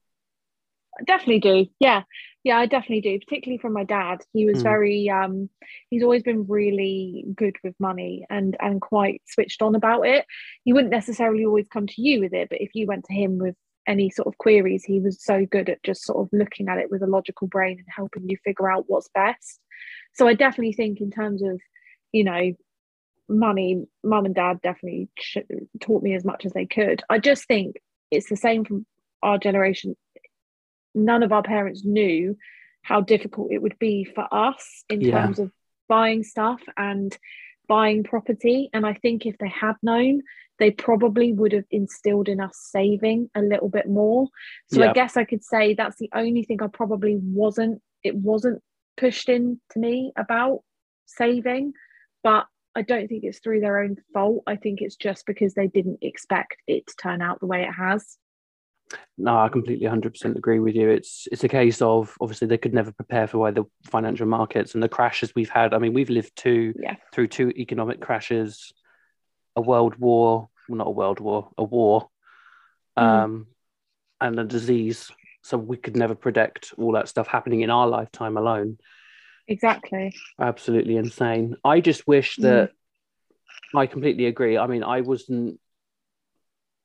I 0.99 1.05
definitely 1.05 1.41
do. 1.41 1.67
Yeah. 1.79 2.03
Yeah, 2.43 2.59
I 2.59 2.67
definitely 2.67 3.03
do, 3.03 3.19
particularly 3.19 3.59
from 3.59 3.75
my 3.75 3.85
dad. 3.85 4.23
He 4.33 4.47
was 4.47 4.61
mm. 4.61 4.63
very 4.63 5.11
um 5.11 5.51
he's 5.91 6.03
always 6.03 6.23
been 6.23 6.47
really 6.47 7.27
good 7.35 7.57
with 7.63 7.75
money 7.79 8.25
and 8.31 8.57
and 8.61 8.81
quite 8.81 9.23
switched 9.27 9.61
on 9.61 9.75
about 9.75 10.07
it. 10.07 10.25
He 10.65 10.73
wouldn't 10.73 10.91
necessarily 10.91 11.45
always 11.45 11.69
come 11.69 11.87
to 11.87 12.03
you 12.03 12.21
with 12.21 12.33
it, 12.33 12.49
but 12.49 12.61
if 12.61 12.71
you 12.75 12.87
went 12.87 13.05
to 13.07 13.13
him 13.13 13.39
with 13.39 13.57
any 13.87 14.09
sort 14.11 14.29
of 14.29 14.39
queries, 14.39 14.85
he 14.85 15.01
was 15.01 15.23
so 15.23 15.45
good 15.45 15.69
at 15.69 15.83
just 15.83 16.05
sort 16.05 16.19
of 16.19 16.29
looking 16.33 16.69
at 16.69 16.79
it 16.79 16.91
with 16.91 17.03
a 17.03 17.07
logical 17.07 17.47
brain 17.47 17.79
and 17.79 17.87
helping 17.95 18.29
you 18.29 18.37
figure 18.45 18.71
out 18.71 18.85
what's 18.87 19.09
best. 19.15 19.61
So 20.15 20.27
I 20.27 20.35
definitely 20.35 20.73
think, 20.73 21.01
in 21.01 21.11
terms 21.11 21.43
of, 21.43 21.61
you 22.13 22.25
know, 22.25 22.53
money, 23.31 23.85
mum 24.03 24.27
and 24.27 24.35
dad 24.35 24.61
definitely 24.63 25.09
taught 25.81 26.03
me 26.03 26.15
as 26.15 26.25
much 26.25 26.45
as 26.45 26.53
they 26.53 26.67
could. 26.67 27.03
I 27.09 27.19
just 27.19 27.47
think 27.47 27.77
it's 28.11 28.29
the 28.29 28.37
same 28.37 28.65
from 28.65 28.85
our 29.23 29.39
generation. 29.39 29.97
None 30.95 31.23
of 31.23 31.33
our 31.33 31.43
parents 31.43 31.85
knew 31.85 32.37
how 32.83 33.01
difficult 33.01 33.53
it 33.53 33.63
would 33.63 33.79
be 33.79 34.05
for 34.05 34.27
us 34.33 34.85
in 34.89 35.01
yeah. 35.01 35.23
terms 35.23 35.39
of 35.39 35.53
buying 35.89 36.25
stuff 36.25 36.61
and 36.77 37.17
buying 37.69 38.03
property. 38.03 38.69
And 38.73 38.85
I 38.85 38.95
think 38.95 39.27
if 39.27 39.39
they 39.39 39.49
had 39.49 39.75
known, 39.83 40.23
they 40.59 40.71
probably 40.71 41.33
would 41.33 41.53
have 41.53 41.65
instilled 41.71 42.29
in 42.29 42.41
us 42.41 42.59
saving 42.71 43.31
a 43.35 43.41
little 43.41 43.69
bit 43.69 43.89
more. 43.89 44.29
So 44.73 44.81
yeah. 44.81 44.91
I 44.91 44.93
guess 44.93 45.17
I 45.17 45.25
could 45.25 45.45
say 45.45 45.75
that's 45.75 45.97
the 45.97 46.11
only 46.15 46.43
thing 46.43 46.63
I 46.63 46.67
probably 46.67 47.17
wasn't, 47.21 47.81
it 48.03 48.15
wasn't 48.17 48.63
pushed 48.97 49.29
in 49.29 49.61
to 49.71 49.79
me 49.79 50.13
about 50.17 50.63
saving. 51.07 51.73
But 52.23 52.47
I 52.81 52.83
don't 52.83 53.09
think 53.09 53.25
it's 53.25 53.41
through 53.41 53.61
their 53.61 53.79
own 53.81 53.99
fault. 54.15 54.43
I 54.47 54.57
think 54.57 54.81
it's 54.81 54.97
just 54.97 55.27
because 55.27 55.53
they 55.53 55.67
didn't 55.67 55.99
expect 56.01 56.57
it 56.67 56.87
to 56.87 56.97
turn 56.97 57.21
out 57.21 57.39
the 57.39 57.47
way 57.47 57.63
it 57.63 57.73
has. 57.73 58.17
No, 59.19 59.37
I 59.37 59.51
completely 59.51 59.87
100% 59.87 60.35
agree 60.35 60.61
with 60.61 60.75
you. 60.75 60.89
It's 60.89 61.29
it's 61.31 61.45
a 61.45 61.49
case 61.49 61.83
of 61.83 62.17
obviously 62.23 62.49
they 62.49 62.57
could 62.57 62.73
never 62.73 62.91
prepare 62.91 63.27
for 63.27 63.37
why 63.37 63.51
the 63.51 63.65
financial 63.85 64.27
markets 64.27 64.73
and 64.73 64.83
the 64.83 64.89
crashes 64.89 65.35
we've 65.35 65.51
had. 65.51 65.75
I 65.75 65.79
mean, 65.79 65.93
we've 65.93 66.09
lived 66.09 66.33
two 66.37 66.73
yeah. 66.83 66.97
through 67.13 67.29
two 67.29 67.51
economic 67.51 68.01
crashes, 68.01 68.73
a 69.55 69.61
world 69.61 69.97
war, 69.97 70.49
well, 70.67 70.79
not 70.79 70.87
a 70.87 70.93
world 70.93 71.21
war, 71.21 71.51
a 71.59 71.63
war, 71.63 72.09
mm. 72.99 73.03
um, 73.03 73.47
and 74.23 74.41
a 74.41 74.45
disease. 74.45 75.11
So 75.43 75.59
we 75.59 75.77
could 75.77 75.97
never 75.97 76.15
predict 76.15 76.73
all 76.79 76.93
that 76.93 77.09
stuff 77.11 77.27
happening 77.27 77.61
in 77.61 77.69
our 77.69 77.87
lifetime 77.87 78.39
alone. 78.39 78.79
Exactly. 79.51 80.15
Absolutely 80.39 80.97
insane. 80.97 81.57
I 81.65 81.81
just 81.81 82.07
wish 82.07 82.37
that 82.37 82.71
mm. 82.71 83.79
I 83.79 83.87
completely 83.87 84.27
agree. 84.27 84.57
I 84.57 84.69
mean, 84.69 84.85
I 84.85 85.01
wasn't 85.01 85.59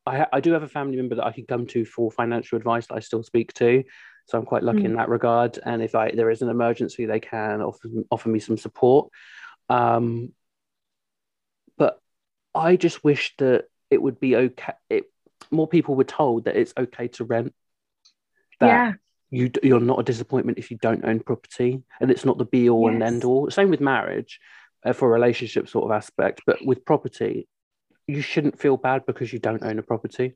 I, 0.07 0.25
I 0.33 0.39
do 0.39 0.51
have 0.53 0.63
a 0.63 0.67
family 0.67 0.97
member 0.97 1.15
that 1.15 1.25
I 1.25 1.31
can 1.31 1.45
come 1.45 1.67
to 1.67 1.85
for 1.85 2.11
financial 2.11 2.57
advice 2.57 2.87
that 2.87 2.95
I 2.95 2.99
still 2.99 3.21
speak 3.21 3.53
to. 3.53 3.83
So 4.27 4.37
I'm 4.37 4.45
quite 4.45 4.63
lucky 4.63 4.79
mm. 4.79 4.85
in 4.85 4.95
that 4.95 5.09
regard. 5.09 5.59
And 5.63 5.83
if 5.83 5.93
I 5.93 6.09
there 6.11 6.31
is 6.31 6.41
an 6.41 6.49
emergency, 6.49 7.05
they 7.05 7.19
can 7.19 7.61
offer, 7.61 7.87
offer 8.09 8.29
me 8.29 8.39
some 8.39 8.57
support. 8.57 9.11
Um, 9.69 10.33
but 11.77 12.01
I 12.55 12.77
just 12.77 13.03
wish 13.03 13.35
that 13.37 13.65
it 13.91 14.01
would 14.01 14.19
be 14.19 14.35
okay. 14.35 14.73
It, 14.89 15.11
more 15.51 15.67
people 15.67 15.93
were 15.93 16.03
told 16.03 16.45
that 16.45 16.55
it's 16.55 16.73
okay 16.75 17.09
to 17.09 17.25
rent. 17.25 17.53
That 18.59 18.67
yeah. 18.67 18.93
You, 19.35 19.51
you're 19.63 19.79
not 19.79 19.99
a 19.99 20.03
disappointment 20.03 20.57
if 20.57 20.71
you 20.71 20.77
don't 20.77 21.03
own 21.03 21.19
property, 21.19 21.81
and 21.99 22.09
it's 22.09 22.25
not 22.25 22.37
the 22.37 22.45
be 22.45 22.69
all 22.69 22.89
yes. 22.89 22.93
and 22.93 23.03
end 23.03 23.23
all. 23.23 23.49
Same 23.49 23.69
with 23.69 23.81
marriage, 23.81 24.39
uh, 24.85 24.93
for 24.93 25.09
a 25.09 25.11
relationship 25.11 25.67
sort 25.67 25.85
of 25.85 25.91
aspect, 25.91 26.41
but 26.45 26.63
with 26.65 26.85
property, 26.85 27.47
you 28.07 28.21
shouldn't 28.21 28.59
feel 28.59 28.77
bad 28.77 29.05
because 29.05 29.33
you 29.33 29.39
don't 29.39 29.63
own 29.63 29.79
a 29.79 29.83
property. 29.83 30.35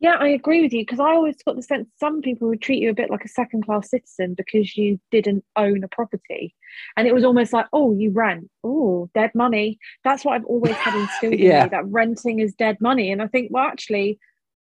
Yeah, 0.00 0.16
I 0.18 0.28
agree 0.28 0.62
with 0.62 0.72
you 0.72 0.80
because 0.80 0.98
I 0.98 1.10
always 1.10 1.36
got 1.42 1.56
the 1.56 1.62
sense 1.62 1.86
some 1.98 2.22
people 2.22 2.48
would 2.48 2.62
treat 2.62 2.82
you 2.82 2.88
a 2.88 2.94
bit 2.94 3.10
like 3.10 3.24
a 3.24 3.28
second 3.28 3.66
class 3.66 3.90
citizen 3.90 4.32
because 4.34 4.74
you 4.74 4.98
didn't 5.10 5.44
own 5.56 5.84
a 5.84 5.88
property. 5.88 6.54
And 6.96 7.06
it 7.06 7.14
was 7.14 7.22
almost 7.22 7.52
like, 7.52 7.66
oh, 7.72 7.92
you 7.92 8.10
rent. 8.10 8.50
Oh, 8.64 9.10
dead 9.14 9.32
money. 9.34 9.78
That's 10.02 10.24
what 10.24 10.34
I've 10.34 10.46
always 10.46 10.74
had 10.74 10.98
instilled 10.98 11.34
in 11.34 11.40
Yeah. 11.46 11.64
me 11.64 11.68
that 11.70 11.86
renting 11.86 12.40
is 12.40 12.54
dead 12.54 12.78
money. 12.80 13.12
And 13.12 13.20
I 13.20 13.26
think, 13.26 13.50
well, 13.52 13.64
actually, 13.64 14.18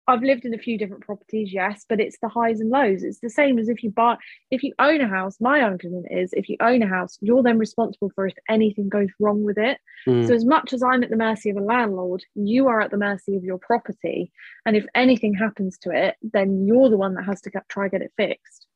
I've 0.08 0.22
lived 0.22 0.46
in 0.46 0.54
a 0.54 0.60
few 0.60 0.78
different 0.78 1.04
properties, 1.04 1.52
yes, 1.52 1.86
but 1.88 2.00
it's 2.00 2.18
the 2.22 2.30
highs 2.30 2.60
and 2.60 2.70
lows. 2.70 3.04
It's 3.04 3.20
the 3.20 3.30
same 3.30 3.58
as 3.58 3.70
if 3.70 3.84
you 3.84 3.90
buy, 3.90 4.18
if 4.52 4.62
you 4.64 4.74
own 4.78 5.02
a 5.02 5.08
house. 5.08 5.38
My 5.40 5.62
argument 5.62 6.08
is 6.12 6.32
if 6.34 6.48
you 6.48 6.58
own 6.60 6.84
a 6.84 6.88
house, 6.88 7.18
you're 7.22 7.42
then 7.42 7.58
responsible 7.58 8.12
for 8.14 8.28
if 8.28 8.36
anything 8.48 8.88
goes 8.90 9.10
wrong 9.20 9.44
with 9.44 9.58
it. 9.58 9.80
Mm, 10.08 10.28
So, 10.28 10.34
as 10.36 10.46
much 10.46 10.74
as 10.74 10.84
I'm 10.84 11.04
at 11.04 11.10
the 11.10 11.16
mercy 11.16 11.50
of 11.50 11.58
a 11.58 11.62
landlord, 11.62 12.24
you 12.36 12.68
are 12.68 12.82
at 12.82 12.92
the 12.92 12.98
mercy 12.98 13.36
of 13.36 13.44
your 13.44 13.58
property. 13.58 14.32
And 14.66 14.76
if 14.78 14.86
anything 14.94 15.34
happens 15.34 15.78
to 15.80 15.92
it, 15.92 16.16
then 16.22 16.66
you're 16.68 16.90
the 16.90 16.98
one 16.98 17.16
that 17.16 17.26
has 17.26 17.42
to 17.42 17.50
get, 17.50 17.68
try 17.68 17.88
get 17.88 18.02
it 18.02 18.14
fixed. 18.16 18.68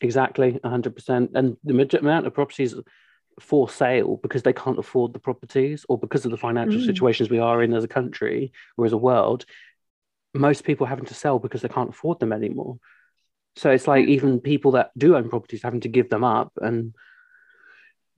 exactly, 0.00 0.58
100%. 0.64 1.30
And 1.34 1.56
the 1.64 1.98
amount 1.98 2.26
of 2.26 2.34
properties 2.34 2.74
for 3.38 3.68
sale 3.68 4.18
because 4.22 4.42
they 4.42 4.52
can't 4.52 4.78
afford 4.78 5.12
the 5.12 5.18
properties 5.18 5.84
or 5.88 5.98
because 5.98 6.24
of 6.24 6.30
the 6.30 6.36
financial 6.36 6.80
Mm. 6.80 6.86
situations 6.86 7.28
we 7.30 7.38
are 7.38 7.62
in 7.62 7.74
as 7.74 7.84
a 7.84 7.88
country 7.88 8.52
or 8.76 8.86
as 8.86 8.92
a 8.92 8.96
world, 8.96 9.44
most 10.36 10.64
people 10.64 10.86
having 10.86 11.06
to 11.06 11.14
sell 11.14 11.38
because 11.38 11.62
they 11.62 11.68
can't 11.68 11.90
afford 11.90 12.20
them 12.20 12.32
anymore. 12.32 12.78
So 13.56 13.70
it's 13.70 13.88
like 13.88 14.06
even 14.06 14.40
people 14.40 14.72
that 14.72 14.90
do 14.96 15.16
own 15.16 15.30
properties 15.30 15.62
having 15.62 15.80
to 15.80 15.88
give 15.88 16.10
them 16.10 16.24
up 16.24 16.52
and 16.60 16.94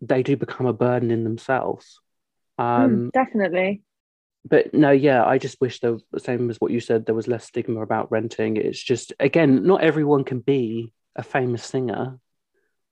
they 0.01 0.23
do 0.23 0.37
become 0.37 0.67
a 0.67 0.73
burden 0.73 1.11
in 1.11 1.25
themselves. 1.25 2.01
Um, 2.59 2.91
Mm, 2.91 3.13
definitely. 3.13 3.83
but 4.45 4.75
no, 4.75 4.91
yeah, 4.91 5.25
I 5.25 5.39
just 5.39 5.61
wish 5.61 5.81
the 5.81 6.01
same 6.19 6.51
as 6.51 6.61
what 6.61 6.73
you 6.73 6.81
said, 6.81 7.07
there 7.07 7.15
was 7.15 7.29
less 7.29 7.45
stigma 7.45 7.83
about 7.83 8.11
renting. 8.11 8.57
It's 8.57 8.83
just, 8.83 9.13
again, 9.21 9.65
not 9.65 9.83
everyone 9.83 10.25
can 10.25 10.41
be 10.41 10.93
a 11.15 11.23
famous 11.23 11.65
singer 11.65 12.19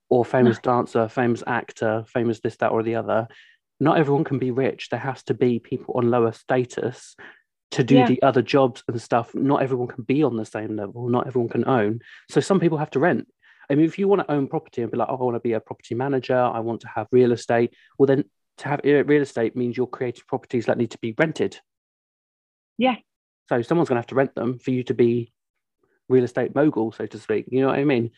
or 0.08 0.24
famous 0.24 0.58
dancer, 0.58 1.08
famous 1.08 1.42
actor, 1.46 2.04
famous 2.06 2.40
this, 2.40 2.56
that, 2.58 2.70
or 2.70 2.82
the 2.82 2.94
other. 2.94 3.26
Not 3.80 3.98
everyone 3.98 4.24
can 4.24 4.38
be 4.38 4.52
rich. 4.52 4.88
There 4.88 5.00
has 5.00 5.22
to 5.24 5.34
be 5.34 5.58
people 5.58 5.94
on 5.96 6.10
lower 6.10 6.32
status 6.32 7.16
to 7.72 7.84
do 7.84 7.96
Yeah. 7.96 8.06
the 8.06 8.22
other 8.22 8.42
jobs 8.42 8.82
and 8.88 9.00
stuff. 9.00 9.34
Not 9.34 9.62
everyone 9.62 9.88
can 9.88 10.04
be 10.04 10.22
on 10.22 10.36
the 10.36 10.44
same 10.44 10.76
level. 10.76 11.08
Not 11.08 11.26
everyone 11.26 11.48
can 11.48 11.66
own. 11.68 12.00
So 12.30 12.40
some 12.40 12.60
people 12.60 12.78
have 12.78 12.90
to 12.90 13.00
rent. 13.00 13.28
I 13.68 13.74
mean, 13.74 13.84
if 13.84 13.98
you 13.98 14.06
want 14.06 14.22
to 14.22 14.30
own 14.30 14.46
property 14.46 14.82
and 14.82 14.90
be 14.90 14.96
like, 14.96 15.08
oh, 15.10 15.16
I 15.16 15.22
want 15.22 15.34
to 15.34 15.40
be 15.40 15.52
a 15.52 15.60
property 15.60 15.94
manager, 15.94 16.38
I 16.38 16.60
want 16.60 16.82
to 16.82 16.88
have 16.88 17.08
real 17.10 17.32
estate, 17.32 17.74
well, 17.98 18.06
then 18.06 18.24
to 18.58 18.68
have 18.68 18.80
real 18.84 19.22
estate 19.22 19.56
means 19.56 19.76
you're 19.76 19.86
creating 19.86 20.22
properties 20.28 20.66
that 20.66 20.78
need 20.78 20.92
to 20.92 20.98
be 20.98 21.14
rented. 21.18 21.58
Yeah. 22.78 22.96
So 23.48 23.62
someone's 23.62 23.88
going 23.88 23.96
to 23.96 24.00
have 24.00 24.06
to 24.08 24.14
rent 24.14 24.34
them 24.34 24.58
for 24.58 24.70
you 24.70 24.84
to 24.84 24.94
be 24.94 25.32
real 26.08 26.24
estate 26.24 26.54
mogul, 26.54 26.92
so 26.92 27.06
to 27.06 27.18
speak. 27.18 27.46
You 27.50 27.62
know 27.62 27.68
what 27.68 27.78
I 27.78 27.84
mean? 27.84 28.12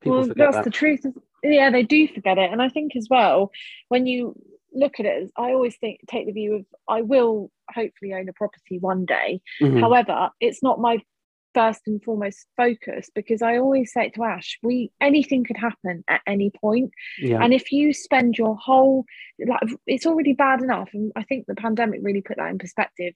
People 0.00 0.20
well, 0.20 0.32
that's 0.34 0.56
that. 0.56 0.64
the 0.64 0.70
truth. 0.70 1.04
Yeah, 1.42 1.70
they 1.70 1.82
do 1.82 2.06
forget 2.08 2.38
it. 2.38 2.52
And 2.52 2.60
I 2.62 2.68
think 2.68 2.96
as 2.96 3.08
well, 3.10 3.50
when 3.88 4.06
you 4.06 4.34
look 4.72 5.00
at 5.00 5.06
it, 5.06 5.22
as 5.22 5.30
I 5.36 5.52
always 5.52 5.76
think 5.76 6.00
take 6.08 6.26
the 6.26 6.32
view 6.32 6.54
of 6.56 6.66
I 6.88 7.02
will 7.02 7.50
hopefully 7.72 8.14
own 8.14 8.28
a 8.28 8.32
property 8.32 8.78
one 8.78 9.04
day. 9.04 9.40
Mhm. 9.60 9.80
However, 9.80 10.30
it's 10.40 10.62
not 10.62 10.80
my 10.80 11.00
first 11.52 11.80
and 11.86 12.00
foremost 12.02 12.46
focus 12.56 13.10
because 13.12 13.42
I 13.42 13.58
always 13.58 13.92
say 13.92 14.06
it 14.06 14.14
to 14.14 14.22
Ash, 14.22 14.58
we 14.62 14.92
anything 15.00 15.42
could 15.44 15.56
happen 15.56 16.04
at 16.06 16.20
any 16.26 16.50
point. 16.50 16.92
yeah. 17.18 17.42
And 17.42 17.52
if 17.52 17.72
you 17.72 17.92
spend 17.92 18.38
your 18.38 18.56
whole 18.56 19.04
like 19.44 19.60
it's 19.86 20.06
already 20.06 20.32
bad 20.32 20.62
enough, 20.62 20.90
and 20.92 21.12
I 21.16 21.24
think 21.24 21.46
the 21.46 21.54
pandemic 21.56 22.00
really 22.02 22.22
put 22.22 22.36
that 22.36 22.50
in 22.50 22.58
perspective. 22.58 23.14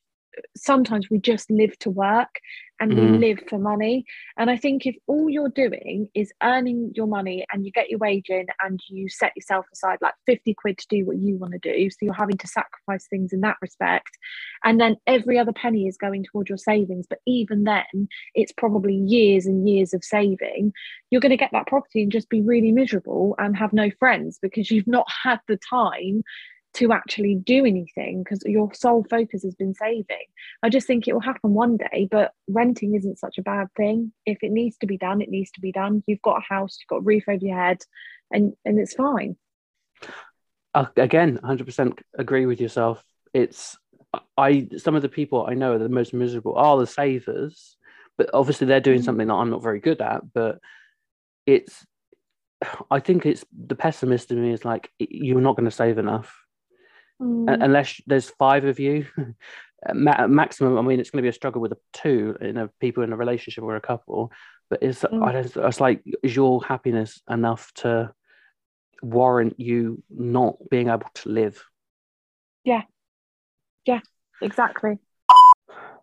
Sometimes 0.56 1.10
we 1.10 1.18
just 1.18 1.50
live 1.50 1.78
to 1.80 1.90
work 1.90 2.40
and 2.80 2.96
we 2.96 3.04
Mm. 3.04 3.20
live 3.20 3.40
for 3.48 3.58
money. 3.58 4.04
And 4.36 4.50
I 4.50 4.56
think 4.56 4.84
if 4.84 4.96
all 5.06 5.30
you're 5.30 5.48
doing 5.48 6.08
is 6.14 6.32
earning 6.42 6.92
your 6.94 7.06
money 7.06 7.46
and 7.52 7.64
you 7.64 7.70
get 7.70 7.88
your 7.88 7.98
wage 7.98 8.28
in 8.28 8.46
and 8.62 8.80
you 8.88 9.08
set 9.08 9.32
yourself 9.36 9.66
aside 9.72 9.98
like 10.02 10.14
50 10.26 10.54
quid 10.54 10.78
to 10.78 10.86
do 10.88 11.06
what 11.06 11.18
you 11.18 11.36
want 11.36 11.52
to 11.52 11.58
do, 11.58 11.88
so 11.90 11.98
you're 12.02 12.12
having 12.12 12.38
to 12.38 12.48
sacrifice 12.48 13.06
things 13.06 13.32
in 13.32 13.40
that 13.42 13.56
respect. 13.62 14.10
And 14.64 14.80
then 14.80 14.96
every 15.06 15.38
other 15.38 15.52
penny 15.52 15.86
is 15.86 15.96
going 15.96 16.24
towards 16.24 16.48
your 16.48 16.58
savings. 16.58 17.06
But 17.08 17.20
even 17.26 17.64
then, 17.64 18.08
it's 18.34 18.52
probably 18.52 18.94
years 18.94 19.46
and 19.46 19.68
years 19.68 19.94
of 19.94 20.02
saving. 20.02 20.72
You're 21.10 21.20
going 21.20 21.30
to 21.30 21.36
get 21.36 21.52
that 21.52 21.68
property 21.68 22.02
and 22.02 22.10
just 22.12 22.28
be 22.28 22.42
really 22.42 22.72
miserable 22.72 23.36
and 23.38 23.56
have 23.56 23.72
no 23.72 23.90
friends 23.98 24.38
because 24.42 24.70
you've 24.72 24.88
not 24.88 25.06
had 25.22 25.40
the 25.46 25.58
time 25.58 26.22
to 26.74 26.92
actually 26.92 27.36
do 27.36 27.64
anything 27.64 28.22
because 28.22 28.42
your 28.44 28.72
sole 28.74 29.04
focus 29.08 29.42
has 29.44 29.54
been 29.54 29.74
saving. 29.74 30.26
I 30.62 30.68
just 30.68 30.86
think 30.86 31.06
it 31.06 31.12
will 31.12 31.20
happen 31.20 31.54
one 31.54 31.76
day, 31.76 32.08
but 32.10 32.32
renting 32.48 32.94
isn't 32.94 33.18
such 33.18 33.38
a 33.38 33.42
bad 33.42 33.68
thing. 33.76 34.12
If 34.26 34.38
it 34.42 34.50
needs 34.50 34.76
to 34.78 34.86
be 34.86 34.98
done, 34.98 35.20
it 35.20 35.30
needs 35.30 35.50
to 35.52 35.60
be 35.60 35.72
done. 35.72 36.02
You've 36.06 36.22
got 36.22 36.38
a 36.38 36.54
house, 36.54 36.76
you've 36.80 36.88
got 36.88 37.02
a 37.02 37.06
roof 37.06 37.24
over 37.28 37.44
your 37.44 37.58
head, 37.58 37.78
and 38.30 38.54
and 38.64 38.78
it's 38.78 38.94
fine. 38.94 39.36
uh, 40.74 40.86
again 40.96 41.38
100% 41.42 42.00
agree 42.18 42.46
with 42.46 42.60
yourself 42.60 43.02
it's 43.32 43.76
i 44.36 44.66
some 44.76 44.94
of 44.96 45.02
the 45.02 45.08
people 45.08 45.46
i 45.48 45.54
know 45.54 45.72
are 45.74 45.78
the 45.78 45.88
most 45.88 46.12
miserable 46.12 46.56
are 46.56 46.78
the 46.78 46.86
savers 46.86 47.76
but 48.18 48.28
obviously 48.34 48.66
they're 48.66 48.80
doing 48.80 49.00
Mhm. 49.00 49.04
something 49.04 49.28
that 49.28 49.34
i'm 49.34 49.50
not 49.50 49.62
very 49.62 49.80
good 49.80 50.00
at 50.00 50.22
but 50.32 50.58
it's 51.46 51.86
i 52.90 52.98
think 53.00 53.26
it's 53.26 53.44
the 53.66 53.74
pessimist 53.76 54.30
in 54.30 54.42
me 54.42 54.52
is 54.52 54.64
like 54.64 54.90
you're 54.98 55.40
not 55.40 55.56
going 55.56 55.64
to 55.64 55.70
save 55.70 55.98
enough 55.98 56.43
Mm. 57.22 57.62
Unless 57.62 58.00
there's 58.06 58.28
five 58.30 58.64
of 58.64 58.80
you 58.80 59.06
Ma- 59.94 60.26
maximum 60.26 60.76
i 60.78 60.82
mean 60.82 60.98
it's 60.98 61.10
going 61.10 61.18
to 61.18 61.22
be 61.22 61.28
a 61.28 61.32
struggle 61.32 61.60
with 61.60 61.72
a 61.72 61.76
two 61.92 62.36
you 62.40 62.52
know 62.54 62.68
people 62.80 63.02
in 63.04 63.12
a 63.12 63.16
relationship 63.16 63.62
or 63.62 63.76
a 63.76 63.80
couple 63.80 64.32
but 64.70 64.82
it's 64.82 65.02
Mm. 65.02 65.22
i 65.24 65.30
don't 65.32 65.54
it's 65.56 65.80
like 65.80 66.02
is 66.22 66.34
your 66.34 66.64
happiness 66.64 67.20
enough 67.30 67.70
to 67.74 68.12
warrant 69.02 69.60
you 69.60 70.02
not 70.10 70.56
being 70.70 70.88
able 70.88 71.10
to 71.14 71.28
live 71.28 71.62
Yeah. 72.64 72.82
Yeah, 73.84 74.00
Exactly. 74.40 74.98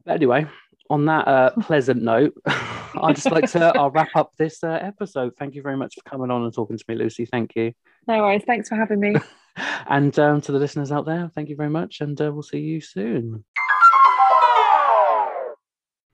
But 0.05 0.13
anyway, 0.15 0.45
on 0.89 1.05
that 1.05 1.27
uh, 1.27 1.49
pleasant 1.61 2.03
note, 2.03 2.33
I'd 2.45 3.15
just 3.15 3.31
like 3.31 3.49
to 3.51 3.73
I'll 3.75 3.89
wrap 3.91 4.09
up 4.15 4.31
this 4.37 4.63
uh, 4.63 4.77
episode. 4.81 5.33
Thank 5.39 5.55
you 5.55 5.61
very 5.63 5.77
much 5.77 5.95
for 5.95 6.07
coming 6.09 6.29
on 6.31 6.43
and 6.43 6.53
talking 6.53 6.77
to 6.77 6.85
me, 6.87 6.95
Lucy. 6.95 7.25
Thank 7.25 7.55
you. 7.55 7.73
No 8.07 8.19
worries. 8.19 8.43
Thanks 8.45 8.69
for 8.69 8.75
having 8.75 8.99
me. 8.99 9.15
And 9.57 10.17
um, 10.19 10.41
to 10.41 10.51
the 10.51 10.59
listeners 10.59 10.91
out 10.91 11.05
there, 11.05 11.29
thank 11.35 11.49
you 11.49 11.55
very 11.55 11.69
much, 11.69 12.01
and 12.01 12.19
uh, 12.21 12.31
we'll 12.31 12.43
see 12.43 12.59
you 12.59 12.81
soon. 12.81 13.43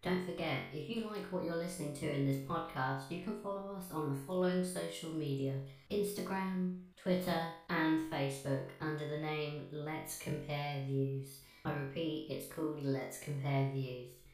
Don't 0.03 0.25
forget, 0.25 0.73
if 0.73 0.89
you 0.89 1.03
like 1.11 1.31
what 1.31 1.43
you're 1.43 1.57
listening 1.57 1.95
to 1.99 2.05
in 2.13 2.25
this 2.25 2.41
podcast, 2.49 3.11
you 3.11 3.21
can 3.23 3.39
follow 3.41 3.75
us 3.75 3.85
on 3.91 4.09
the 4.09 4.15
following 4.25 4.65
social 4.65 5.11
media 5.13 5.55
Instagram, 5.91 6.81
Twitter, 6.95 7.47
and 7.69 8.11
Facebook 8.11 8.69
under 8.81 9.09
the 9.09 9.17
name 9.17 9.67
Let's 9.71 10.17
Compare 10.19 10.85
Views. 10.87 11.41
I 11.65 11.71
repeat, 11.71 12.27
it's 12.31 12.53
called 12.53 12.83
Let's 12.83 13.19
Compare 13.19 13.71
Views. 13.73 14.26